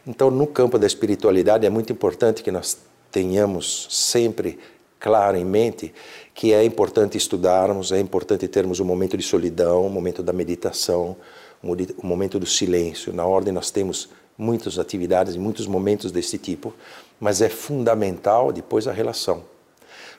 Então, 0.06 0.30
no 0.30 0.46
campo 0.46 0.78
da 0.78 0.86
espiritualidade, 0.86 1.66
é 1.66 1.70
muito 1.70 1.92
importante 1.92 2.42
que 2.42 2.50
nós 2.50 2.78
tenhamos 3.14 3.86
sempre 3.90 4.58
claro 4.98 5.36
em 5.36 5.44
mente 5.44 5.94
que 6.34 6.52
é 6.52 6.64
importante 6.64 7.16
estudarmos, 7.16 7.92
é 7.92 8.00
importante 8.00 8.48
termos 8.48 8.80
um 8.80 8.84
momento 8.84 9.16
de 9.16 9.22
solidão, 9.22 9.86
um 9.86 9.88
momento 9.88 10.20
da 10.20 10.32
meditação, 10.32 11.16
um 11.62 11.76
momento 12.02 12.40
do 12.40 12.46
silêncio. 12.46 13.12
Na 13.12 13.24
ordem 13.24 13.54
nós 13.54 13.70
temos 13.70 14.08
muitas 14.36 14.80
atividades 14.80 15.36
e 15.36 15.38
muitos 15.38 15.68
momentos 15.68 16.10
desse 16.10 16.38
tipo, 16.38 16.74
mas 17.20 17.40
é 17.40 17.48
fundamental 17.48 18.50
depois 18.50 18.88
a 18.88 18.92
relação. 18.92 19.44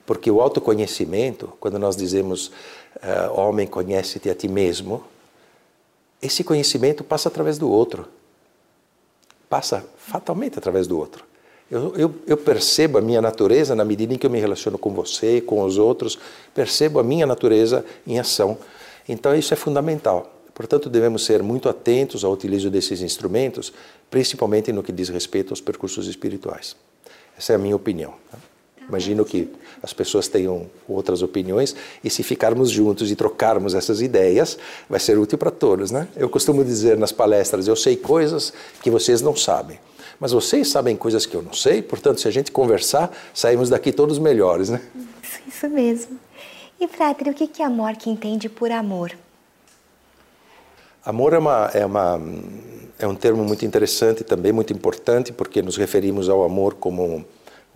Porque 0.05 0.31
o 0.31 0.39
autoconhecimento, 0.39 1.51
quando 1.59 1.77
nós 1.77 1.97
dizemos 1.97 2.47
uh, 2.47 3.33
homem, 3.37 3.67
conhece-te 3.67 4.29
a 4.29 4.35
ti 4.35 4.47
mesmo, 4.47 5.03
esse 6.21 6.45
conhecimento 6.45 7.03
passa 7.03 7.27
através 7.27 7.57
do 7.57 7.69
outro. 7.69 8.07
Passa 9.49 9.83
fatalmente 9.97 10.57
através 10.57 10.87
do 10.87 10.97
outro. 10.97 11.34
Eu, 11.69 11.95
eu, 11.95 12.15
eu, 12.27 12.37
percebo 12.37 12.99
a 12.99 13.01
minha 13.01 13.21
natureza 13.21 13.73
na 13.75 13.83
medida 13.83 14.13
em 14.13 14.17
que 14.17 14.25
eu 14.25 14.29
me 14.29 14.39
relaciono 14.39 14.77
com 14.77 14.93
você, 14.93 15.41
com 15.41 15.63
os 15.63 15.79
outros, 15.79 16.17
percebo 16.53 16.99
a 16.99 17.03
minha 17.03 17.25
natureza 17.25 17.83
em 18.05 18.19
ação. 18.19 18.57
Então 19.09 19.35
isso 19.35 19.53
é 19.53 19.57
fundamental. 19.57 20.31
Portanto, 20.53 20.89
devemos 20.89 21.25
ser 21.25 21.43
muito 21.43 21.67
atentos 21.67 22.23
ao 22.23 22.31
utilizo 22.31 22.69
desses 22.69 23.01
instrumentos, 23.01 23.73
principalmente 24.09 24.71
no 24.71 24.83
que 24.83 24.91
diz 24.91 25.09
respeito 25.09 25.51
aos 25.51 25.59
percursos 25.59 26.07
espirituais. 26.07 26.75
Essa 27.37 27.53
é 27.53 27.55
a 27.55 27.59
minha 27.59 27.75
opinião. 27.75 28.13
Imagino 28.87 29.25
que 29.25 29.49
as 29.81 29.93
pessoas 29.93 30.27
tenham 30.27 30.67
outras 30.87 31.21
opiniões 31.21 31.75
e 32.03 32.09
se 32.09 32.23
ficarmos 32.23 32.69
juntos 32.69 33.11
e 33.11 33.15
trocarmos 33.15 33.73
essas 33.73 34.01
ideias, 34.01 34.57
vai 34.89 34.99
ser 34.99 35.17
útil 35.17 35.37
para 35.37 35.51
todos, 35.51 35.91
né? 35.91 36.07
Eu 36.15 36.29
costumo 36.29 36.63
dizer 36.63 36.97
nas 36.97 37.11
palestras, 37.11 37.67
eu 37.67 37.75
sei 37.75 37.95
coisas 37.95 38.53
que 38.81 38.89
vocês 38.89 39.21
não 39.21 39.35
sabem, 39.35 39.79
mas 40.19 40.31
vocês 40.31 40.67
sabem 40.67 40.95
coisas 40.95 41.25
que 41.25 41.35
eu 41.35 41.41
não 41.41 41.53
sei, 41.53 41.81
portanto, 41.81 42.21
se 42.21 42.27
a 42.27 42.31
gente 42.31 42.51
conversar, 42.51 43.11
saímos 43.33 43.69
daqui 43.69 43.91
todos 43.91 44.19
melhores, 44.19 44.69
né? 44.69 44.81
Isso, 45.21 45.39
isso 45.47 45.69
mesmo. 45.69 46.19
E, 46.79 46.87
Frater, 46.87 47.29
o 47.29 47.33
que 47.33 47.61
é 47.61 47.65
amor 47.65 47.95
que 47.95 48.09
entende 48.09 48.49
por 48.49 48.71
amor? 48.71 49.11
Amor 51.05 51.33
é, 51.33 51.37
uma, 51.37 51.71
é, 51.73 51.85
uma, 51.85 52.19
é 52.97 53.07
um 53.07 53.15
termo 53.15 53.43
muito 53.43 53.65
interessante 53.65 54.23
também, 54.23 54.51
muito 54.51 54.73
importante, 54.73 55.31
porque 55.31 55.61
nos 55.61 55.77
referimos 55.77 56.29
ao 56.29 56.43
amor 56.43 56.73
como 56.75 57.23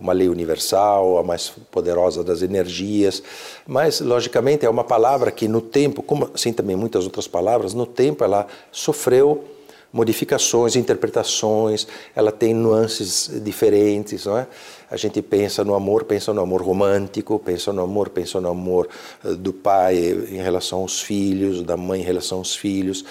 uma 0.00 0.12
lei 0.12 0.28
universal, 0.28 1.18
a 1.18 1.22
mais 1.22 1.50
poderosa 1.70 2.24
das 2.24 2.42
energias, 2.42 3.22
mas 3.66 4.00
logicamente 4.00 4.64
é 4.64 4.70
uma 4.70 4.84
palavra 4.84 5.30
que 5.30 5.46
no 5.46 5.60
tempo, 5.60 6.02
como 6.02 6.30
assim 6.34 6.52
também 6.52 6.74
muitas 6.74 7.04
outras 7.04 7.28
palavras, 7.28 7.74
no 7.74 7.86
tempo 7.86 8.24
ela 8.24 8.46
sofreu 8.72 9.44
modificações, 9.92 10.76
interpretações, 10.76 11.86
ela 12.14 12.30
tem 12.30 12.54
nuances 12.54 13.28
diferentes, 13.42 14.24
não 14.24 14.38
é? 14.38 14.46
A 14.90 14.96
gente 14.96 15.20
pensa 15.20 15.64
no 15.64 15.74
amor, 15.74 16.04
pensa 16.04 16.32
no 16.32 16.40
amor 16.40 16.62
romântico, 16.62 17.38
pensa 17.38 17.72
no 17.72 17.82
amor, 17.82 18.08
pensa 18.08 18.40
no 18.40 18.48
amor 18.48 18.88
eh, 19.24 19.34
do 19.34 19.52
pai 19.52 19.96
em 19.98 20.42
relação 20.42 20.80
aos 20.80 21.00
filhos, 21.00 21.62
da 21.62 21.76
mãe 21.76 22.00
em 22.00 22.04
relação 22.04 22.38
aos 22.38 22.54
filhos. 22.54 23.04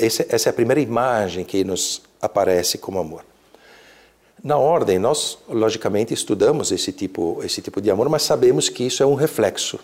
Essa 0.00 0.48
é 0.48 0.50
a 0.50 0.52
primeira 0.52 0.80
imagem 0.80 1.44
que 1.44 1.62
nos 1.64 2.02
aparece 2.20 2.78
como 2.78 2.98
amor. 2.98 3.24
Na 4.44 4.58
ordem, 4.58 4.98
nós 4.98 5.38
logicamente 5.48 6.12
estudamos 6.12 6.70
esse 6.70 6.92
tipo, 6.92 7.40
esse 7.42 7.62
tipo 7.62 7.80
de 7.80 7.90
amor, 7.90 8.10
mas 8.10 8.24
sabemos 8.24 8.68
que 8.68 8.84
isso 8.84 9.02
é 9.02 9.06
um 9.06 9.14
reflexo 9.14 9.80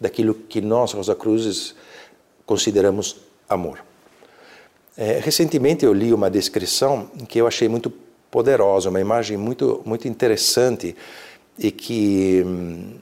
daquilo 0.00 0.34
que 0.34 0.60
nós, 0.60 0.92
Rosa 0.92 1.16
Cruzes, 1.16 1.74
consideramos 2.46 3.16
amor. 3.48 3.80
É, 4.96 5.18
recentemente 5.18 5.84
eu 5.84 5.92
li 5.92 6.14
uma 6.14 6.30
descrição 6.30 7.10
que 7.28 7.40
eu 7.40 7.48
achei 7.48 7.68
muito 7.68 7.92
poderosa, 8.30 8.88
uma 8.88 9.00
imagem 9.00 9.36
muito, 9.36 9.82
muito 9.84 10.06
interessante 10.06 10.94
e 11.58 11.72
que 11.72 12.44
hum, 12.46 12.92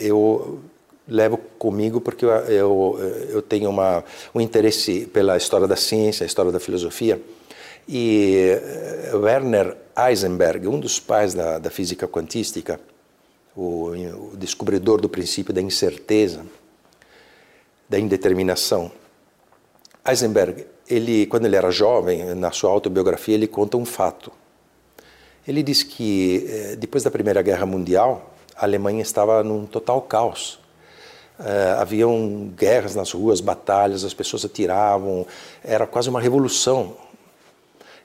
eu 0.00 0.58
levo 1.06 1.38
comigo 1.60 2.00
porque 2.00 2.24
eu, 2.24 2.30
eu, 2.30 2.98
eu 3.30 3.42
tenho 3.42 3.70
uma, 3.70 4.02
um 4.34 4.40
interesse 4.40 5.06
pela 5.12 5.36
história 5.36 5.68
da 5.68 5.76
ciência, 5.76 6.24
a 6.24 6.26
história 6.26 6.50
da 6.50 6.58
filosofia. 6.58 7.22
E 7.88 8.60
eh, 8.60 9.16
Werner 9.16 9.74
Heisenberg, 9.96 10.68
um 10.68 10.78
dos 10.78 11.00
pais 11.00 11.32
da, 11.32 11.58
da 11.58 11.70
física 11.70 12.06
quantística, 12.06 12.78
o, 13.56 13.90
o 14.32 14.36
descobridor 14.36 15.00
do 15.00 15.08
princípio 15.08 15.54
da 15.54 15.62
incerteza, 15.62 16.44
da 17.88 17.98
indeterminação, 17.98 18.92
Heisenberg, 20.06 20.66
ele, 20.88 21.26
quando 21.26 21.44
ele 21.44 21.56
era 21.56 21.70
jovem, 21.70 22.34
na 22.34 22.50
sua 22.50 22.70
autobiografia, 22.70 23.34
ele 23.34 23.46
conta 23.46 23.76
um 23.76 23.84
fato. 23.84 24.32
Ele 25.46 25.62
diz 25.62 25.82
que 25.82 26.46
eh, 26.48 26.76
depois 26.76 27.02
da 27.02 27.10
Primeira 27.10 27.42
Guerra 27.42 27.66
Mundial, 27.66 28.34
a 28.56 28.64
Alemanha 28.64 29.02
estava 29.02 29.42
num 29.42 29.66
total 29.66 30.02
caos. 30.02 30.60
Uh, 31.38 31.80
haviam 31.80 32.52
guerras 32.56 32.96
nas 32.96 33.12
ruas, 33.12 33.40
batalhas, 33.40 34.02
as 34.02 34.12
pessoas 34.12 34.44
atiravam, 34.44 35.24
era 35.62 35.86
quase 35.86 36.08
uma 36.10 36.20
revolução 36.20 36.96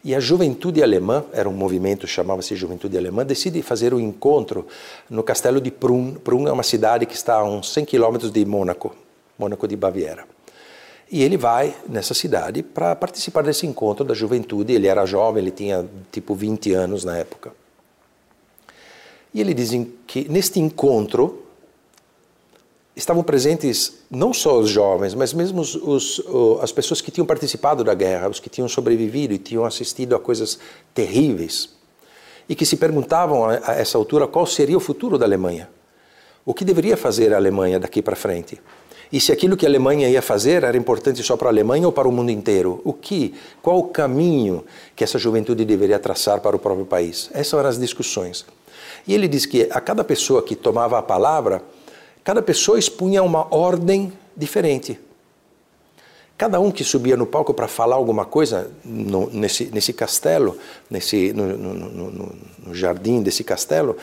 e 0.03 0.13
a 0.13 0.19
juventude 0.19 0.83
alemã, 0.83 1.23
era 1.31 1.47
um 1.47 1.53
movimento, 1.53 2.05
chamava-se 2.05 2.55
Juventude 2.57 2.97
Alemã, 2.97 3.25
decide 3.25 3.61
fazer 3.61 3.93
o 3.93 3.97
um 3.97 3.99
encontro 4.01 4.67
no 5.09 5.23
castelo 5.23 5.61
de 5.61 5.71
Prun. 5.71 6.15
Prun 6.15 6.45
é 6.45 6.51
uma 6.51 6.63
cidade 6.63 7.05
que 7.05 7.15
está 7.15 7.35
a 7.35 7.43
uns 7.45 7.71
100 7.71 7.85
quilômetros 7.85 8.29
de 8.29 8.43
Mônaco, 8.43 8.93
Mônaco 9.39 9.65
de 9.65 9.77
Baviera. 9.77 10.25
E 11.09 11.23
ele 11.23 11.37
vai 11.37 11.73
nessa 11.87 12.13
cidade 12.13 12.61
para 12.61 12.93
participar 12.97 13.43
desse 13.43 13.65
encontro 13.65 14.03
da 14.03 14.13
juventude. 14.13 14.73
Ele 14.73 14.87
era 14.87 15.05
jovem, 15.05 15.41
ele 15.41 15.51
tinha 15.51 15.85
tipo 16.11 16.35
20 16.35 16.73
anos 16.73 17.05
na 17.05 17.17
época. 17.17 17.53
E 19.33 19.39
ele 19.39 19.53
diz 19.53 19.71
que 20.05 20.27
neste 20.27 20.59
encontro 20.59 21.42
estavam 22.95 23.23
presentes 23.23 23.93
não 24.09 24.33
só 24.33 24.59
os 24.59 24.69
jovens, 24.69 25.13
mas 25.15 25.33
mesmo 25.33 25.61
os, 25.61 25.75
os, 25.75 26.21
as 26.61 26.71
pessoas 26.71 27.01
que 27.01 27.11
tinham 27.11 27.25
participado 27.25 27.83
da 27.83 27.93
guerra, 27.93 28.29
os 28.29 28.39
que 28.39 28.49
tinham 28.49 28.67
sobrevivido 28.67 29.33
e 29.33 29.37
tinham 29.37 29.65
assistido 29.65 30.15
a 30.15 30.19
coisas 30.19 30.59
terríveis, 30.93 31.69
e 32.47 32.55
que 32.55 32.65
se 32.65 32.77
perguntavam 32.77 33.45
a, 33.45 33.55
essa 33.73 33.97
altura 33.97 34.27
qual 34.27 34.45
seria 34.45 34.77
o 34.77 34.79
futuro 34.79 35.17
da 35.17 35.25
Alemanha. 35.25 35.69
O 36.45 36.53
que 36.53 36.65
deveria 36.65 36.97
fazer 36.97 37.33
a 37.33 37.37
Alemanha 37.37 37.79
daqui 37.79 38.01
para 38.01 38.15
frente? 38.15 38.61
E 39.11 39.19
se 39.19 39.31
aquilo 39.31 39.55
que 39.55 39.65
a 39.65 39.69
Alemanha 39.69 40.09
ia 40.09 40.21
fazer 40.21 40.63
era 40.63 40.75
importante 40.75 41.21
só 41.23 41.37
para 41.37 41.47
a 41.47 41.51
Alemanha 41.51 41.85
ou 41.85 41.93
para 41.93 42.07
o 42.07 42.11
mundo 42.11 42.31
inteiro? 42.31 42.81
O 42.83 42.91
que? 42.91 43.33
Qual 43.61 43.77
o 43.77 43.83
caminho 43.83 44.65
que 44.95 45.03
essa 45.03 45.19
juventude 45.19 45.63
deveria 45.63 45.99
traçar 45.99 46.41
para 46.41 46.55
o 46.55 46.59
próprio 46.59 46.85
país? 46.85 47.29
Essas 47.31 47.53
eram 47.53 47.69
as 47.69 47.79
discussões. 47.79 48.43
E 49.07 49.13
ele 49.13 49.27
diz 49.27 49.45
que 49.45 49.69
a 49.71 49.79
cada 49.79 50.03
pessoa 50.03 50.41
que 50.41 50.55
tomava 50.55 50.97
a 50.97 51.01
palavra, 51.01 51.61
Cada 52.23 52.41
pessoa 52.41 52.79
expunha 52.79 53.21
uma 53.21 53.53
ordem 53.53 54.13
diferente. 54.35 54.97
Cada 56.37 56.59
um 56.59 56.71
que 56.71 56.83
subia 56.83 57.17
no 57.17 57.25
palco 57.25 57.53
para 57.53 57.67
falar 57.67 57.95
alguma 57.95 58.25
coisa 58.25 58.71
no, 58.83 59.29
nesse, 59.29 59.65
nesse 59.65 59.91
castelo, 59.91 60.57
nesse, 60.89 61.33
no, 61.33 61.57
no, 61.57 62.35
no, 62.65 62.73
jardim 62.73 63.21
desse 63.21 63.43
castelo, 63.43 63.97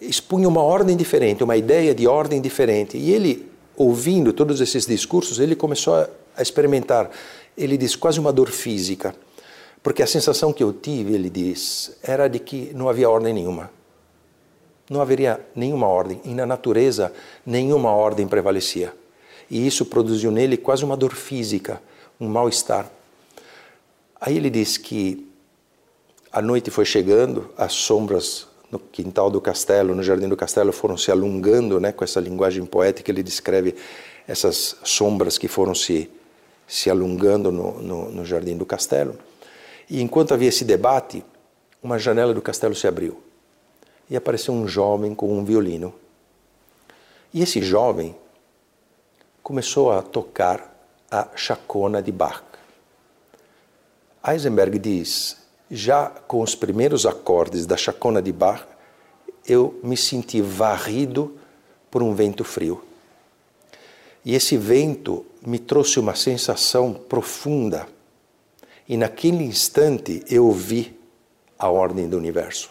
expunha 0.00 0.48
uma 0.48 0.62
ordem 0.62 0.96
diferente, 0.96 1.44
uma 1.44 1.56
ideia 1.56 1.94
de 1.94 2.08
ordem 2.08 2.40
diferente. 2.40 2.98
E 2.98 3.12
ele, 3.12 3.48
ouvindo 3.76 4.32
todos 4.32 4.60
esses 4.60 4.84
discursos, 4.84 5.38
ele 5.38 5.54
começou 5.54 5.94
a, 5.94 6.08
a 6.36 6.42
experimentar, 6.42 7.08
ele 7.56 7.76
diz, 7.78 7.94
quase 7.94 8.18
uma 8.18 8.32
dor 8.32 8.50
física. 8.50 9.14
Porque 9.80 10.02
a 10.02 10.06
sensação 10.06 10.52
que 10.52 10.62
eu 10.62 10.72
tive, 10.72 11.14
ele 11.14 11.30
diz, 11.30 11.96
era 12.02 12.26
de 12.26 12.40
que 12.40 12.72
não 12.74 12.88
havia 12.88 13.08
ordem 13.08 13.32
nenhuma 13.32 13.70
não 14.88 15.00
haveria 15.00 15.40
nenhuma 15.54 15.86
ordem, 15.86 16.20
e 16.24 16.30
na 16.30 16.44
natureza 16.44 17.12
nenhuma 17.44 17.90
ordem 17.90 18.28
prevalecia. 18.28 18.92
E 19.50 19.66
isso 19.66 19.86
produziu 19.86 20.30
nele 20.30 20.56
quase 20.56 20.84
uma 20.84 20.96
dor 20.96 21.14
física, 21.14 21.80
um 22.20 22.28
mal-estar. 22.28 22.90
Aí 24.20 24.36
ele 24.36 24.50
diz 24.50 24.76
que 24.76 25.28
a 26.32 26.42
noite 26.42 26.70
foi 26.70 26.84
chegando, 26.84 27.50
as 27.56 27.72
sombras 27.72 28.46
no 28.70 28.78
quintal 28.78 29.30
do 29.30 29.40
castelo, 29.40 29.94
no 29.94 30.02
jardim 30.02 30.28
do 30.28 30.36
castelo, 30.36 30.72
foram 30.72 30.96
se 30.96 31.10
alongando, 31.10 31.78
né, 31.78 31.92
com 31.92 32.02
essa 32.02 32.20
linguagem 32.20 32.64
poética, 32.64 33.10
ele 33.10 33.22
descreve 33.22 33.74
essas 34.26 34.76
sombras 34.82 35.38
que 35.38 35.46
foram 35.46 35.74
se, 35.74 36.10
se 36.66 36.90
alongando 36.90 37.52
no, 37.52 37.80
no, 37.80 38.10
no 38.10 38.24
jardim 38.24 38.56
do 38.56 38.66
castelo. 38.66 39.16
E 39.88 40.00
enquanto 40.02 40.34
havia 40.34 40.48
esse 40.48 40.64
debate, 40.64 41.24
uma 41.82 41.98
janela 41.98 42.34
do 42.34 42.42
castelo 42.42 42.74
se 42.74 42.86
abriu 42.86 43.22
e 44.08 44.16
apareceu 44.16 44.52
um 44.54 44.66
jovem 44.66 45.14
com 45.14 45.32
um 45.32 45.44
violino. 45.44 45.94
E 47.32 47.42
esse 47.42 47.60
jovem 47.62 48.14
começou 49.42 49.92
a 49.92 50.02
tocar 50.02 50.74
a 51.10 51.28
chacona 51.34 52.02
de 52.02 52.12
Bach. 52.12 52.42
Eisenberg 54.26 54.78
diz: 54.78 55.36
já 55.70 56.06
com 56.06 56.40
os 56.40 56.54
primeiros 56.54 57.04
acordes 57.06 57.66
da 57.66 57.76
chacona 57.76 58.22
de 58.22 58.32
Bach, 58.32 58.66
eu 59.46 59.78
me 59.82 59.96
senti 59.96 60.40
varrido 60.40 61.36
por 61.90 62.02
um 62.02 62.14
vento 62.14 62.44
frio. 62.44 62.82
E 64.24 64.34
esse 64.34 64.56
vento 64.56 65.26
me 65.46 65.58
trouxe 65.58 66.00
uma 66.00 66.14
sensação 66.14 66.94
profunda. 66.94 67.86
E 68.88 68.96
naquele 68.96 69.44
instante 69.44 70.24
eu 70.28 70.50
vi 70.50 70.98
a 71.58 71.68
ordem 71.68 72.08
do 72.08 72.16
universo. 72.16 72.70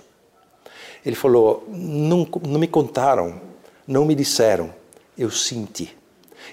Ele 1.05 1.15
falou: 1.15 1.65
não, 1.69 2.27
não 2.47 2.59
me 2.59 2.67
contaram, 2.67 3.41
não 3.87 4.05
me 4.05 4.15
disseram, 4.15 4.73
eu 5.17 5.29
senti. 5.29 5.95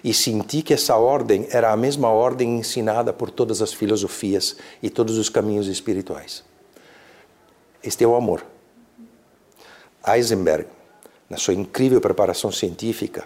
E 0.03 0.15
senti 0.15 0.63
que 0.63 0.73
essa 0.73 0.97
ordem 0.97 1.47
era 1.51 1.73
a 1.73 1.77
mesma 1.77 2.09
ordem 2.09 2.59
ensinada 2.59 3.13
por 3.13 3.31
todas 3.31 3.61
as 3.61 3.73
filosofias 3.73 4.57
e 4.83 4.89
todos 4.89 5.19
os 5.19 5.29
caminhos 5.29 5.67
espirituais. 5.67 6.45
Este 7.83 8.05
é 8.05 8.07
o 8.07 8.15
amor. 8.15 8.45
Heisenberg 10.07 10.67
na 11.31 11.37
sua 11.37 11.55
incrível 11.55 12.01
preparação 12.01 12.51
científica, 12.51 13.25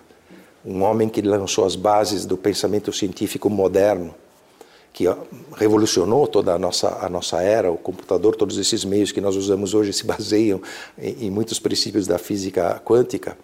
um 0.63 0.83
homem 0.83 1.09
que 1.09 1.23
lançou 1.23 1.65
as 1.65 1.75
bases 1.75 2.27
do 2.27 2.37
pensamento 2.37 2.93
científico 2.93 3.49
moderno, 3.49 4.15
que 4.95 5.07
revolucionou 5.57 6.25
toda 6.29 6.55
a 6.55 6.59
nossa, 6.59 7.05
a 7.05 7.09
nossa 7.11 7.43
era, 7.43 7.71
o 7.71 7.77
computador, 7.77 8.37
todos 8.37 8.57
esses 8.57 8.85
meios 8.85 9.11
que 9.11 9.21
nós 9.21 9.35
usamos 9.35 9.75
hoje 9.75 9.93
se 9.93 10.07
baseiam 10.07 10.63
em, 10.97 11.27
em 11.27 11.31
muitos 11.31 11.59
princípios 11.59 12.07
da 12.07 12.17
física 12.17 12.81
quântica. 12.85 13.37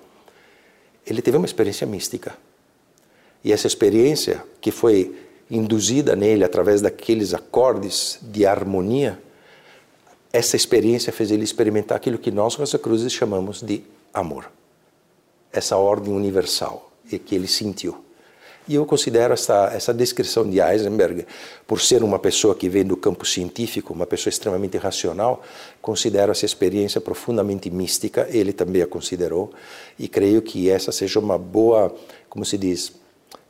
Ele 1.04 1.20
teve 1.20 1.36
uma 1.36 1.44
experiência 1.44 1.84
mística. 1.84 2.38
E 3.42 3.52
essa 3.52 3.66
experiência, 3.66 4.44
que 4.60 4.70
foi 4.70 5.12
induzida 5.50 6.14
nele 6.14 6.44
através 6.44 6.80
daqueles 6.80 7.34
acordes 7.34 8.20
de 8.22 8.46
harmonia, 8.46 9.20
essa 10.32 10.54
experiência 10.54 11.12
fez 11.12 11.32
ele 11.32 11.42
experimentar 11.42 11.96
aquilo 11.96 12.16
que 12.16 12.30
nós, 12.30 12.54
Rosa 12.54 12.78
Cruzes, 12.78 13.12
chamamos 13.12 13.60
de 13.60 13.82
amor. 14.14 14.48
Essa 15.52 15.76
ordem 15.76 16.14
universal 16.14 16.92
e 17.10 17.18
que 17.18 17.34
ele 17.34 17.48
sentiu. 17.48 18.04
E 18.68 18.74
eu 18.74 18.86
considero 18.86 19.34
essa, 19.34 19.70
essa 19.74 19.92
descrição 19.92 20.48
de 20.48 20.60
Heisenberg, 20.60 21.26
por 21.66 21.80
ser 21.80 22.04
uma 22.04 22.18
pessoa 22.18 22.54
que 22.54 22.68
vem 22.68 22.84
do 22.84 22.96
campo 22.96 23.24
científico, 23.26 23.92
uma 23.92 24.06
pessoa 24.06 24.30
extremamente 24.30 24.76
racional, 24.76 25.42
considero 25.82 26.30
essa 26.30 26.44
experiência 26.44 27.00
profundamente 27.00 27.70
mística, 27.70 28.28
ele 28.30 28.52
também 28.52 28.82
a 28.82 28.86
considerou, 28.86 29.52
e 29.98 30.06
creio 30.06 30.40
que 30.42 30.70
essa 30.70 30.92
seja 30.92 31.18
uma 31.18 31.38
boa, 31.38 31.94
como 32.28 32.44
se 32.44 32.56
diz, 32.56 32.92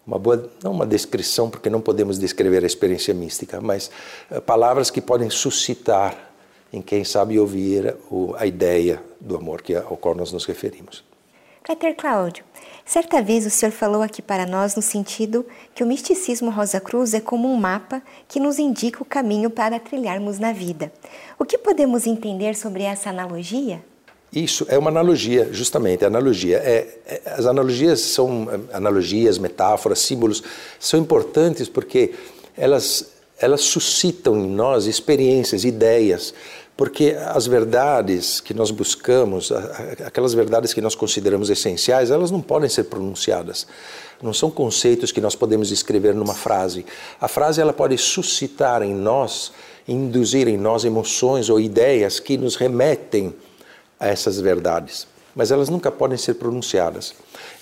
uma 0.07 0.19
boa, 0.19 0.51
não 0.63 0.73
uma 0.73 0.87
descrição, 0.87 1.51
porque 1.51 1.69
não 1.69 1.81
podemos 1.81 2.19
descrever 2.19 2.65
a 2.65 2.67
experiência 2.67 3.13
mística, 3.13 3.61
mas 3.61 3.91
uh, 4.31 4.41
palavras 4.41 4.91
que 4.91 5.01
podem 5.01 5.29
suscitar 5.29 6.31
em 6.73 6.81
quem 6.81 7.05
sabe 7.05 7.39
ouvir 7.39 7.97
a 8.37 8.47
ideia 8.47 9.03
do 9.21 9.37
amor 9.37 9.61
que, 9.61 9.75
ao 9.75 9.97
qual 9.97 10.15
nós 10.15 10.33
nos 10.33 10.45
referimos. 10.45 11.05
Frater 11.65 11.95
Cláudio, 11.97 12.45
certa 12.91 13.23
vez 13.23 13.47
o 13.47 13.51
senhor 13.51 13.71
falou 13.71 14.03
aqui 14.03 14.21
para 14.21 14.45
nós 14.45 14.75
no 14.75 14.83
sentido 14.83 15.47
que 15.73 15.85
o 15.85 15.87
misticismo 15.87 16.51
Rosa 16.51 16.81
Cruz 16.81 17.15
é 17.15 17.21
como 17.21 17.49
um 17.49 17.57
mapa 17.57 18.03
que 18.27 18.41
nos 18.41 18.59
indica 18.59 19.01
o 19.01 19.07
caminho 19.07 19.49
para 19.49 19.79
trilharmos 19.79 20.41
na 20.41 20.53
vida. 20.53 20.93
O 21.39 21.45
que 21.45 21.57
podemos 21.57 22.05
entender 22.05 22.57
sobre 22.57 22.83
essa 22.83 23.09
analogia? 23.09 23.81
Isso 24.33 24.67
é 24.69 24.77
uma 24.77 24.91
analogia, 24.91 25.51
justamente, 25.53 26.05
analogia. 26.05 26.57
É, 26.57 26.99
é, 27.07 27.23
as 27.27 27.47
analogias 27.47 28.01
são 28.01 28.49
analogias, 28.73 29.39
metáforas, 29.39 30.01
símbolos, 30.01 30.43
são 30.81 30.99
importantes 30.99 31.69
porque 31.69 32.15
elas, 32.57 33.13
elas 33.39 33.61
suscitam 33.61 34.37
em 34.37 34.49
nós 34.49 34.87
experiências, 34.87 35.63
ideias, 35.63 36.35
porque 36.81 37.15
as 37.27 37.47
verdades 37.47 38.41
que 38.41 38.55
nós 38.55 38.71
buscamos, 38.71 39.53
aquelas 40.03 40.33
verdades 40.33 40.73
que 40.73 40.81
nós 40.81 40.95
consideramos 40.95 41.51
essenciais, 41.51 42.11
elas 42.11 42.31
não 42.31 42.41
podem 42.41 42.71
ser 42.71 42.85
pronunciadas. 42.85 43.67
Não 44.23 44.33
são 44.33 44.51
conceitos 44.51 45.13
que 45.13 45.21
nós 45.21 45.37
podemos 45.37 45.71
escrever 45.71 46.15
numa 46.15 46.33
frase. 46.33 46.87
A 47.21 47.29
frase 47.29 47.61
ela 47.61 47.75
pode 47.75 47.99
suscitar 47.99 48.81
em 48.83 48.95
nós, 48.95 49.53
induzir 49.87 50.49
em 50.49 50.57
nós 50.57 50.83
emoções 50.87 51.51
ou 51.51 51.61
ideias 51.61 52.19
que 52.19 52.39
nos 52.39 52.57
remetem 52.57 53.35
a 53.99 54.09
essas 54.09 54.41
verdades, 54.41 55.07
mas 55.37 55.51
elas 55.51 55.69
nunca 55.69 55.91
podem 55.91 56.17
ser 56.17 56.37
pronunciadas. 56.37 57.13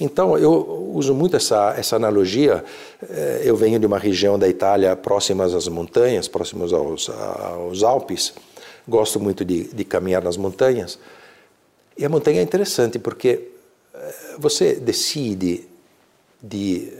Então, 0.01 0.39
eu 0.39 0.93
uso 0.95 1.13
muito 1.13 1.35
essa, 1.35 1.75
essa 1.77 1.97
analogia. 1.97 2.65
Eh, 3.03 3.43
eu 3.43 3.57
venho 3.57 3.81
de 3.81 3.87
uma 3.87 3.99
região 3.99 4.39
da 4.39 4.49
Itália 4.49 4.95
próximas 4.95 5.57
às 5.57 5.67
montanhas, 5.67 6.29
próximas 6.29 6.73
aos, 6.73 7.11
aos 7.11 7.83
Alpes. 7.83 8.33
Gosto 8.89 9.21
muito 9.21 9.45
de, 9.45 9.65
de 9.65 9.85
caminhar 9.85 10.25
nas 10.25 10.39
montanhas. 10.39 10.99
E 11.97 12.05
a 12.05 12.09
montanha 12.09 12.41
é 12.41 12.43
interessante 12.43 12.99
porque 12.99 13.49
eh, 13.95 14.15
você 14.39 14.75
decide 14.75 15.69
de 16.43 16.93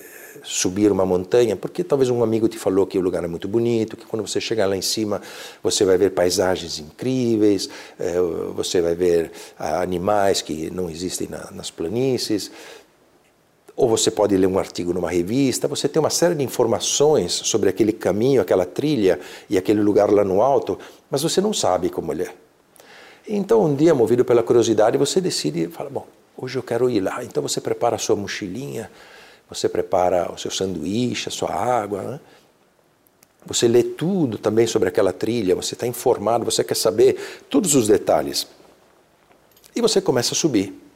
subir 0.45 0.91
uma 0.93 1.07
montanha, 1.07 1.57
porque 1.57 1.83
talvez 1.83 2.11
um 2.11 2.23
amigo 2.23 2.49
te 2.49 2.59
falou 2.59 2.87
que 2.87 2.99
o 2.99 3.01
lugar 3.01 3.25
é 3.25 3.27
muito 3.27 3.49
bonito, 3.49 3.97
que 3.97 4.07
quando 4.07 4.27
você 4.27 4.41
chegar 4.41 4.67
lá 4.67 4.77
em 4.77 4.83
cima 4.83 5.21
você 5.63 5.85
vai 5.85 5.97
ver 5.97 6.11
paisagens 6.11 6.79
incríveis, 6.79 7.69
eh, 7.99 8.21
você 8.55 8.81
vai 8.81 8.95
ver 8.95 9.31
ah, 9.59 9.81
animais 9.81 10.43
que 10.43 10.71
não 10.71 10.91
existem 10.91 11.29
nas 11.53 11.71
planícies. 11.71 12.51
Ou 13.79 13.89
você 13.89 14.11
pode 14.11 14.37
ler 14.37 14.49
um 14.49 14.59
artigo 14.59 14.93
numa 14.93 15.09
revista, 15.09 15.69
você 15.69 15.89
tem 15.89 16.01
uma 16.01 16.11
série 16.11 16.35
de 16.35 16.43
informações 16.43 17.33
sobre 17.33 17.69
aquele 17.69 17.93
caminho, 17.93 18.43
aquela 18.43 18.67
trilha 18.67 19.21
e 19.49 19.57
aquele 19.57 19.81
lugar 19.81 20.11
lá 20.11 20.25
no 20.25 20.43
alto, 20.43 20.77
mas 21.09 21.23
você 21.23 21.41
não 21.41 21.53
sabe 21.53 21.89
como 21.89 22.13
ele 22.13 22.25
é. 22.25 22.35
Então, 23.29 23.65
um 23.65 23.77
dia, 23.77 23.95
movido 23.95 24.25
pela 24.25 24.43
curiosidade, 24.43 24.99
você 24.99 25.21
decide, 25.21 25.69
fala, 25.69 25.89
bom, 25.91 26.05
hoje 26.37 26.59
eu 26.59 26.63
quero 26.65 26.91
ir 26.91 26.99
lá. 26.99 27.23
Então 27.23 27.41
você 27.41 27.61
prepara 27.61 27.95
a 27.95 27.99
sua 28.01 28.17
mochilinha, 28.17 28.91
você 29.49 29.69
prepara 29.69 30.33
o 30.33 30.37
seu 30.37 30.51
sanduíche, 30.51 31.29
a 31.29 31.33
sua 31.33 31.55
água, 31.55 32.03
né? 32.03 32.21
você 33.47 33.69
lê 33.69 33.85
tudo 33.85 34.39
também 34.39 34.67
sobre 34.67 34.89
aquela 34.89 35.13
trilha, 35.13 35.55
você 35.55 35.75
está 35.75 35.87
informado, 35.87 36.45
você 36.45 36.65
quer 36.65 36.75
saber 36.75 37.17
todos 37.49 37.77
os 37.77 37.87
detalhes. 37.87 38.45
E 39.77 39.81
você 39.81 40.01
começa 40.01 40.35
a 40.35 40.37
subir. 40.37 40.88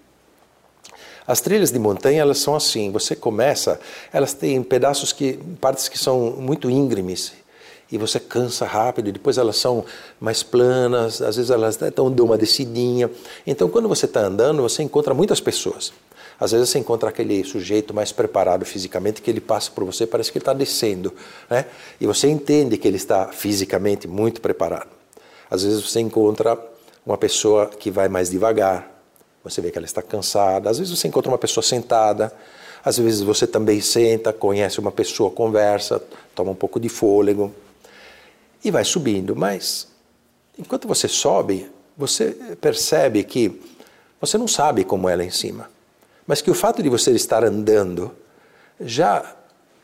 As 1.27 1.41
trilhas 1.41 1.71
de 1.71 1.79
montanha, 1.79 2.21
elas 2.21 2.39
são 2.39 2.55
assim, 2.55 2.91
você 2.91 3.15
começa, 3.15 3.79
elas 4.13 4.35
têm 4.35 4.63
pedaços 4.63 5.13
que, 5.13 5.39
partes 5.61 5.89
que 5.89 5.99
são 5.99 6.33
muito 6.33 6.69
íngremes, 6.69 7.33
e 7.91 7.99
você 7.99 8.19
cansa 8.19 8.65
rápido, 8.65 9.09
e 9.09 9.13
depois 9.13 9.37
elas 9.37 9.57
são 9.57 9.85
mais 10.19 10.43
planas, 10.43 11.21
às 11.21 11.37
vezes 11.37 11.51
elas 11.51 11.79
dão 11.95 12.07
uma 12.25 12.39
descidinha. 12.39 13.11
Então, 13.47 13.69
quando 13.69 13.87
você 13.87 14.07
está 14.07 14.21
andando, 14.21 14.63
você 14.63 14.83
encontra 14.83 15.13
muitas 15.13 15.41
pessoas. 15.41 15.93
Às 16.41 16.53
vezes 16.53 16.71
você 16.71 16.79
encontra 16.79 17.11
aquele 17.11 17.45
sujeito 17.45 17.93
mais 17.95 18.11
preparado 18.11 18.65
fisicamente 18.65 19.21
que 19.21 19.31
ele 19.31 19.41
passa 19.41 19.71
por 19.71 19.85
você, 19.85 20.07
parece 20.07 20.33
que 20.33 20.39
ele 20.39 20.43
está 20.43 20.55
descendo, 20.55 21.13
né? 21.49 21.67
E 22.01 22.07
você 22.07 22.29
entende 22.29 22.77
que 22.79 22.89
ele 22.89 22.97
está 22.97 23.29
fisicamente 23.29 24.09
muito 24.09 24.41
preparado. 24.41 24.89
Às 25.51 25.63
vezes 25.63 25.83
você 25.89 26.01
encontra 26.01 26.59
uma 27.07 27.19
pessoa 27.19 27.67
que 27.67 27.91
vai 27.91 28.09
mais 28.09 28.31
devagar, 28.31 28.91
você 29.43 29.61
vê 29.61 29.71
que 29.71 29.79
ela 29.79 29.85
está 29.85 30.03
cansada. 30.03 30.71
Às 30.71 30.79
vezes 30.79 30.97
você 30.97 31.09
encontra 31.09 31.31
uma 31.31 31.39
pessoa 31.39 31.63
sentada, 31.63 32.33
às 32.85 32.99
vezes 32.99 33.21
você 33.21 33.47
também 33.47 33.81
senta, 33.81 34.33
conhece 34.33 34.81
uma 34.81 34.93
pessoa, 34.93 35.31
conversa, 35.31 36.03
toma 36.35 36.51
um 36.51 36.55
pouco 36.55 36.79
de 36.81 36.89
fôlego 36.89 37.55
e 38.65 38.71
vai 38.71 38.85
subindo. 38.85 39.35
Mas 39.35 39.89
enquanto 40.59 40.87
você 40.87 41.09
sobe, 41.09 41.71
você 41.97 42.31
percebe 42.61 43.25
que 43.25 43.61
você 44.21 44.39
não 44.39 44.49
sabe 44.49 44.85
como 44.85 45.09
é 45.09 45.17
lá 45.17 45.25
em 45.25 45.31
cima 45.31 45.69
mas 46.27 46.41
que 46.41 46.51
o 46.51 46.55
fato 46.55 46.83
de 46.83 46.89
você 46.89 47.11
estar 47.13 47.45
andando 47.45 48.13
já 48.81 49.37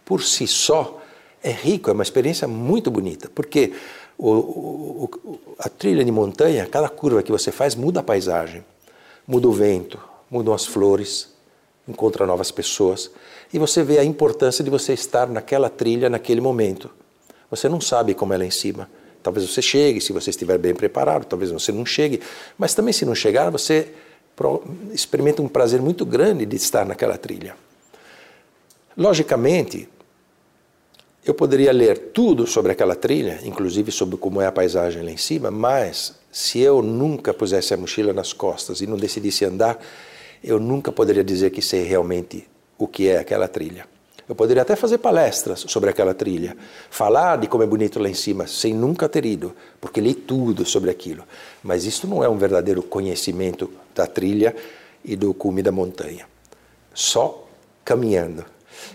por 0.05 0.23
si 0.23 0.47
só 0.47 1.01
é 1.43 1.51
rico, 1.51 1.91
é 1.91 1.93
uma 1.93 2.03
experiência 2.03 2.49
muito 2.49 2.91
bonita, 2.91 3.31
porque 3.35 3.73
o, 4.17 4.31
o, 4.31 5.41
a 5.59 5.69
trilha 5.69 6.05
de 6.05 6.11
montanha, 6.11 6.67
cada 6.67 6.89
curva 6.89 7.23
que 7.23 7.31
você 7.31 7.53
faz 7.53 7.75
muda 7.75 8.01
a 8.01 8.03
paisagem, 8.03 8.65
muda 9.29 9.47
o 9.47 9.53
vento, 9.53 10.01
mudam 10.31 10.55
as 10.55 10.65
flores, 10.65 11.29
encontra 11.87 12.27
novas 12.27 12.51
pessoas 12.51 13.11
e 13.53 13.59
você 13.59 13.83
vê 13.83 13.99
a 13.99 14.05
importância 14.05 14.65
de 14.65 14.71
você 14.71 14.95
estar 14.95 15.29
naquela 15.29 15.69
trilha 15.69 16.09
naquele 16.09 16.41
momento. 16.41 16.91
Você 17.51 17.69
não 17.69 17.81
sabe 17.81 18.15
como 18.15 18.33
é 18.33 18.39
lá 18.39 18.45
em 18.47 18.51
cima. 18.51 18.89
Talvez 19.23 19.47
você 19.47 19.61
chegue 19.61 20.01
se 20.01 20.13
você 20.13 20.31
estiver 20.31 20.57
bem 20.57 20.75
preparado, 20.75 21.27
talvez 21.27 21.51
você 21.51 21.71
não 21.71 21.85
chegue, 21.85 22.21
mas 22.57 22.75
também 22.75 22.93
se 22.93 23.05
não 23.05 23.15
chegar, 23.15 23.51
você 23.51 23.89
experimenta 24.93 25.43
um 25.43 25.49
prazer 25.49 25.83
muito 25.83 26.07
grande 26.07 26.47
de 26.47 26.57
estar 26.57 26.87
naquela 26.87 27.19
trilha. 27.19 27.57
Logicamente, 28.97 29.89
eu 31.25 31.35
poderia 31.35 31.73
ler 31.73 31.99
tudo 32.13 32.47
sobre 32.47 32.73
aquela 32.73 32.95
trilha, 32.95 33.41
inclusive 33.45 33.93
sobre 33.93 34.17
como 34.17 34.41
é 34.41 34.47
a 34.47 34.53
paisagem 34.53 35.03
lá 35.03 35.11
em 35.11 35.17
cima, 35.17 35.51
mas 35.51 36.15
se 36.31 36.61
eu 36.61 36.83
nunca 36.83 37.33
pusesse 37.33 37.75
a 37.75 37.77
mochila 37.77 38.13
nas 38.13 38.33
costas 38.33 38.81
e 38.81 38.87
não 38.87 38.97
decidisse 38.97 39.45
andar, 39.45 39.79
eu 40.43 40.61
nunca 40.61 40.93
poderia 40.93 41.25
dizer 41.25 41.51
que 41.51 41.63
sei 41.63 41.85
realmente 41.85 42.47
o 42.79 42.87
que 42.87 43.09
é 43.09 43.19
aquela 43.19 43.49
trilha. 43.49 43.87
Eu 44.29 44.35
poderia 44.35 44.61
até 44.61 44.77
fazer 44.77 44.99
palestras 44.99 45.65
sobre 45.69 45.89
aquela 45.89 46.13
trilha, 46.13 46.55
falar 46.91 47.37
de 47.39 47.47
como 47.47 47.63
é 47.63 47.67
bonito 47.67 47.99
lá 47.99 48.11
em 48.11 48.15
cima, 48.15 48.47
sem 48.47 48.75
nunca 48.75 49.09
ter 49.09 49.25
ido, 49.25 49.55
porque 49.81 50.03
li 50.03 50.13
tudo 50.15 50.67
sobre 50.67 50.91
aquilo. 50.91 51.25
Mas 51.63 51.87
isso 51.87 52.07
não 52.07 52.23
é 52.23 52.29
um 52.29 52.37
verdadeiro 52.37 52.83
conhecimento 52.83 53.71
da 53.95 54.07
trilha 54.07 54.55
e 55.03 55.17
do 55.17 55.33
cume 55.33 55.63
da 55.63 55.73
montanha. 55.73 56.27
Só 56.93 57.49
caminhando. 57.83 58.45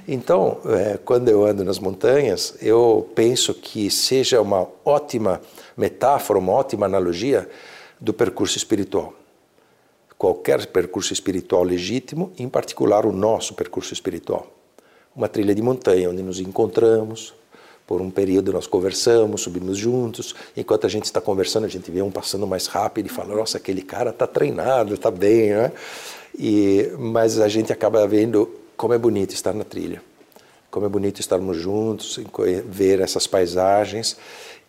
Então, 0.07 0.59
é, 0.65 0.99
quando 1.03 1.29
eu 1.29 1.43
ando 1.43 1.63
nas 1.63 1.79
montanhas, 1.79 2.55
eu 2.61 3.09
penso 3.15 3.55
que 3.55 3.89
seja 3.89 4.39
uma 4.39 4.67
ótima 4.85 5.41
metáfora, 5.77 6.39
uma 6.39 6.51
ótima 6.51 6.85
analogia 6.85 7.49
do 7.99 8.13
percurso 8.13 8.57
espiritual. 8.57 9.13
Qualquer 10.17 10.67
percurso 10.67 11.13
espiritual 11.13 11.63
legítimo, 11.63 12.31
em 12.37 12.47
particular 12.47 13.05
o 13.05 13.11
nosso 13.11 13.53
percurso 13.53 13.93
espiritual 13.93 14.53
uma 15.15 15.27
trilha 15.27 15.53
de 15.53 15.61
montanha 15.61 16.09
onde 16.09 16.23
nos 16.23 16.39
encontramos. 16.39 17.33
Por 17.85 18.01
um 18.01 18.09
período 18.09 18.53
nós 18.53 18.65
conversamos, 18.65 19.41
subimos 19.41 19.77
juntos. 19.77 20.33
Enquanto 20.55 20.85
a 20.87 20.89
gente 20.89 21.05
está 21.05 21.19
conversando, 21.19 21.65
a 21.65 21.69
gente 21.69 21.91
vê 21.91 22.01
um 22.01 22.09
passando 22.09 22.47
mais 22.47 22.67
rápido 22.67 23.07
e 23.07 23.09
fala: 23.09 23.35
Nossa, 23.35 23.57
aquele 23.57 23.81
cara 23.81 24.09
está 24.09 24.25
treinado, 24.25 24.93
está 24.93 25.11
bem, 25.11 25.49
né? 25.49 25.71
E, 26.37 26.91
mas 26.97 27.39
a 27.39 27.47
gente 27.47 27.71
acaba 27.71 28.07
vendo 28.07 28.49
como 28.75 28.93
é 28.93 28.97
bonito 28.97 29.33
estar 29.33 29.53
na 29.53 29.63
trilha, 29.63 30.01
como 30.71 30.85
é 30.85 30.89
bonito 30.89 31.19
estarmos 31.19 31.57
juntos, 31.57 32.19
ver 32.65 33.01
essas 33.01 33.27
paisagens 33.27 34.17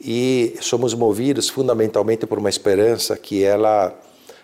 e 0.01 0.57
somos 0.61 0.95
movidos 0.95 1.49
fundamentalmente 1.49 2.27
por 2.27 2.39
uma 2.39 2.49
esperança 2.49 3.17
que 3.17 3.43
ela 3.43 3.95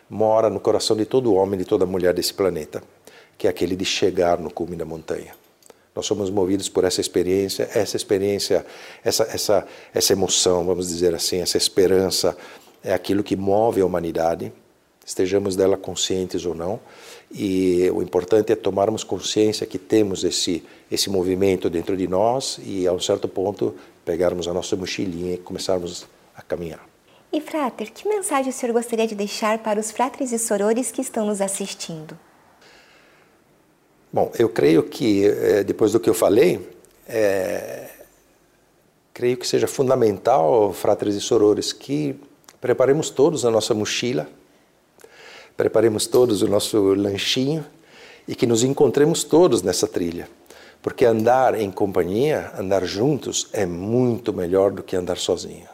mora 0.09 0.51
no 0.51 0.59
coração 0.59 0.97
de 0.97 1.05
todo 1.05 1.35
homem 1.35 1.55
e 1.55 1.63
de 1.63 1.69
toda 1.69 1.87
mulher 1.87 2.13
desse 2.15 2.35
planeta, 2.35 2.83
que 3.39 3.47
é 3.47 3.51
aquele 3.51 3.77
de 3.77 3.85
chegar 3.85 4.39
no 4.39 4.51
cume 4.51 4.77
da 4.77 4.85
montanha. 4.85 5.35
Nós 5.95 6.07
somos 6.07 6.31
movidos 6.31 6.69
por 6.69 6.85
essa 6.85 7.01
experiência, 7.01 7.69
essa 7.75 7.97
experiência, 7.97 8.65
essa, 9.05 9.25
essa, 9.25 9.67
essa 9.93 10.13
emoção, 10.13 10.65
vamos 10.65 10.89
dizer 10.89 11.15
assim, 11.15 11.41
essa 11.41 11.57
esperança 11.57 12.37
é 12.83 12.93
aquilo 12.93 13.23
que 13.23 13.37
move 13.37 13.81
a 13.81 13.87
humanidade, 13.87 14.53
estejamos 15.05 15.57
dela 15.57 15.77
conscientes 15.77 16.47
ou 16.47 16.55
não. 16.55 16.81
E 17.33 17.89
o 17.93 18.03
importante 18.03 18.53
é 18.53 18.57
tomarmos 18.57 19.05
consciência 19.05 19.67
que 19.67 19.79
temos 19.79 20.25
esse, 20.25 20.65
esse 20.91 21.09
movimento 21.09 21.71
dentro 21.71 21.97
de 21.97 22.09
nós 22.09 22.59
e, 22.65 22.87
a 22.87 22.93
um 22.93 22.99
certo 22.99 23.29
ponto, 23.29 23.75
pegarmos 24.05 24.49
a 24.49 24.53
nossa 24.53 24.75
mochilinha 24.75 25.35
e 25.35 25.39
começarmos 25.39 26.07
a 26.37 26.43
caminhar. 26.43 26.85
E, 27.33 27.41
Frater, 27.41 27.93
que 27.93 28.09
mensagem 28.09 28.51
o 28.51 28.53
senhor 28.53 28.73
gostaria 28.73 29.07
de 29.07 29.15
deixar 29.15 29.59
para 29.59 29.79
os 29.79 29.93
fratres 29.93 30.33
e 30.33 30.39
sorores 30.39 30.91
que 30.91 31.01
estão 31.01 31.25
nos 31.27 31.41
assistindo? 31.41 32.19
Bom, 34.13 34.33
eu 34.37 34.49
creio 34.49 34.83
que, 34.83 35.25
eh, 35.25 35.63
depois 35.63 35.93
do 35.93 36.01
que 36.01 36.11
eu 36.11 36.15
falei, 36.15 36.69
é, 37.07 37.89
creio 39.15 39.37
que 39.37 39.47
seja 39.47 39.69
fundamental, 39.69 40.73
fratres 40.73 41.15
e 41.15 41.21
sorores, 41.21 41.73
que 41.73 42.19
preparemos 42.61 43.11
todos 43.11 43.45
a 43.45 43.51
nossa 43.51 43.73
mochila, 43.73 44.29
preparemos 45.61 46.07
todos 46.07 46.41
o 46.41 46.49
nosso 46.49 46.95
lanchinho 46.95 47.63
e 48.27 48.35
que 48.35 48.47
nos 48.47 48.65
encontremos 48.65 49.23
todos 49.23 49.61
nessa 49.61 49.87
trilha. 49.87 50.27
Porque 50.81 51.05
andar 51.05 51.55
em 51.55 51.71
companhia, 51.71 52.51
andar 52.59 52.83
juntos, 52.87 53.47
é 53.53 53.67
muito 53.67 54.33
melhor 54.33 54.71
do 54.71 54.83
que 54.83 54.97
andar 54.97 55.19
sozinho. 55.19 55.69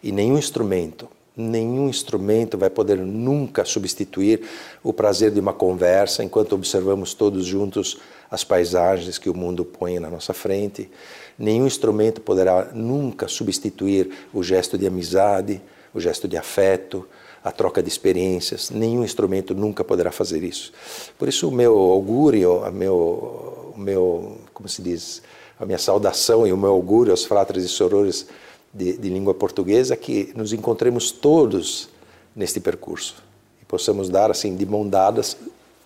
E 0.00 0.12
nenhum 0.12 0.38
instrumento, 0.38 1.08
nenhum 1.36 1.88
instrumento 1.88 2.56
vai 2.56 2.70
poder 2.70 2.98
nunca 2.98 3.64
substituir 3.64 4.42
o 4.84 4.92
prazer 4.92 5.32
de 5.32 5.40
uma 5.40 5.52
conversa 5.52 6.22
enquanto 6.22 6.52
observamos 6.52 7.12
todos 7.12 7.44
juntos 7.44 7.98
as 8.30 8.44
paisagens 8.44 9.18
que 9.18 9.28
o 9.28 9.34
mundo 9.34 9.64
põe 9.64 9.98
na 9.98 10.08
nossa 10.08 10.32
frente. 10.32 10.88
Nenhum 11.36 11.66
instrumento 11.66 12.20
poderá 12.20 12.70
nunca 12.72 13.26
substituir 13.26 14.10
o 14.32 14.44
gesto 14.44 14.78
de 14.78 14.86
amizade, 14.86 15.60
o 15.92 15.98
gesto 15.98 16.28
de 16.28 16.36
afeto, 16.36 17.04
a 17.42 17.52
troca 17.52 17.82
de 17.82 17.88
experiências. 17.88 18.70
Nenhum 18.70 19.04
instrumento 19.04 19.54
nunca 19.54 19.84
poderá 19.84 20.10
fazer 20.10 20.42
isso. 20.42 20.72
Por 21.18 21.28
isso, 21.28 21.48
o 21.48 21.52
meu 21.52 21.76
augúrio, 21.76 22.64
a 22.64 22.70
meu, 22.70 23.72
o 23.74 23.78
meu, 23.78 24.38
como 24.52 24.68
se 24.68 24.82
diz, 24.82 25.22
a 25.58 25.66
minha 25.66 25.78
saudação 25.78 26.46
e 26.46 26.52
o 26.52 26.56
meu 26.56 26.70
augúrio 26.70 27.12
aos 27.12 27.24
fratres 27.24 27.64
e 27.64 27.68
sorores 27.68 28.26
de, 28.72 28.96
de 28.96 29.08
língua 29.08 29.34
portuguesa 29.34 29.96
que 29.96 30.32
nos 30.36 30.52
encontremos 30.52 31.10
todos 31.10 31.88
neste 32.34 32.60
percurso 32.60 33.22
e 33.60 33.64
possamos 33.64 34.08
dar 34.08 34.30
assim 34.30 34.54
de 34.54 34.64
mão 34.64 34.86
dadas 34.88 35.36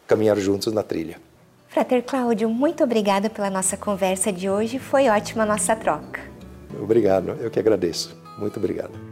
caminhar 0.07 0.37
juntos 0.37 0.73
na 0.73 0.83
trilha. 0.83 1.17
Frater 1.69 2.03
Cláudio, 2.05 2.51
muito 2.51 2.85
obrigada 2.85 3.31
pela 3.31 3.49
nossa 3.49 3.79
conversa 3.79 4.31
de 4.31 4.51
hoje. 4.51 4.79
Foi 4.79 5.09
ótima 5.09 5.45
a 5.45 5.47
nossa 5.47 5.75
troca. 5.75 6.21
Obrigado, 6.79 7.31
eu 7.41 7.51
que 7.51 7.59
agradeço. 7.59 8.15
Muito 8.39 8.59
obrigado. 8.59 9.12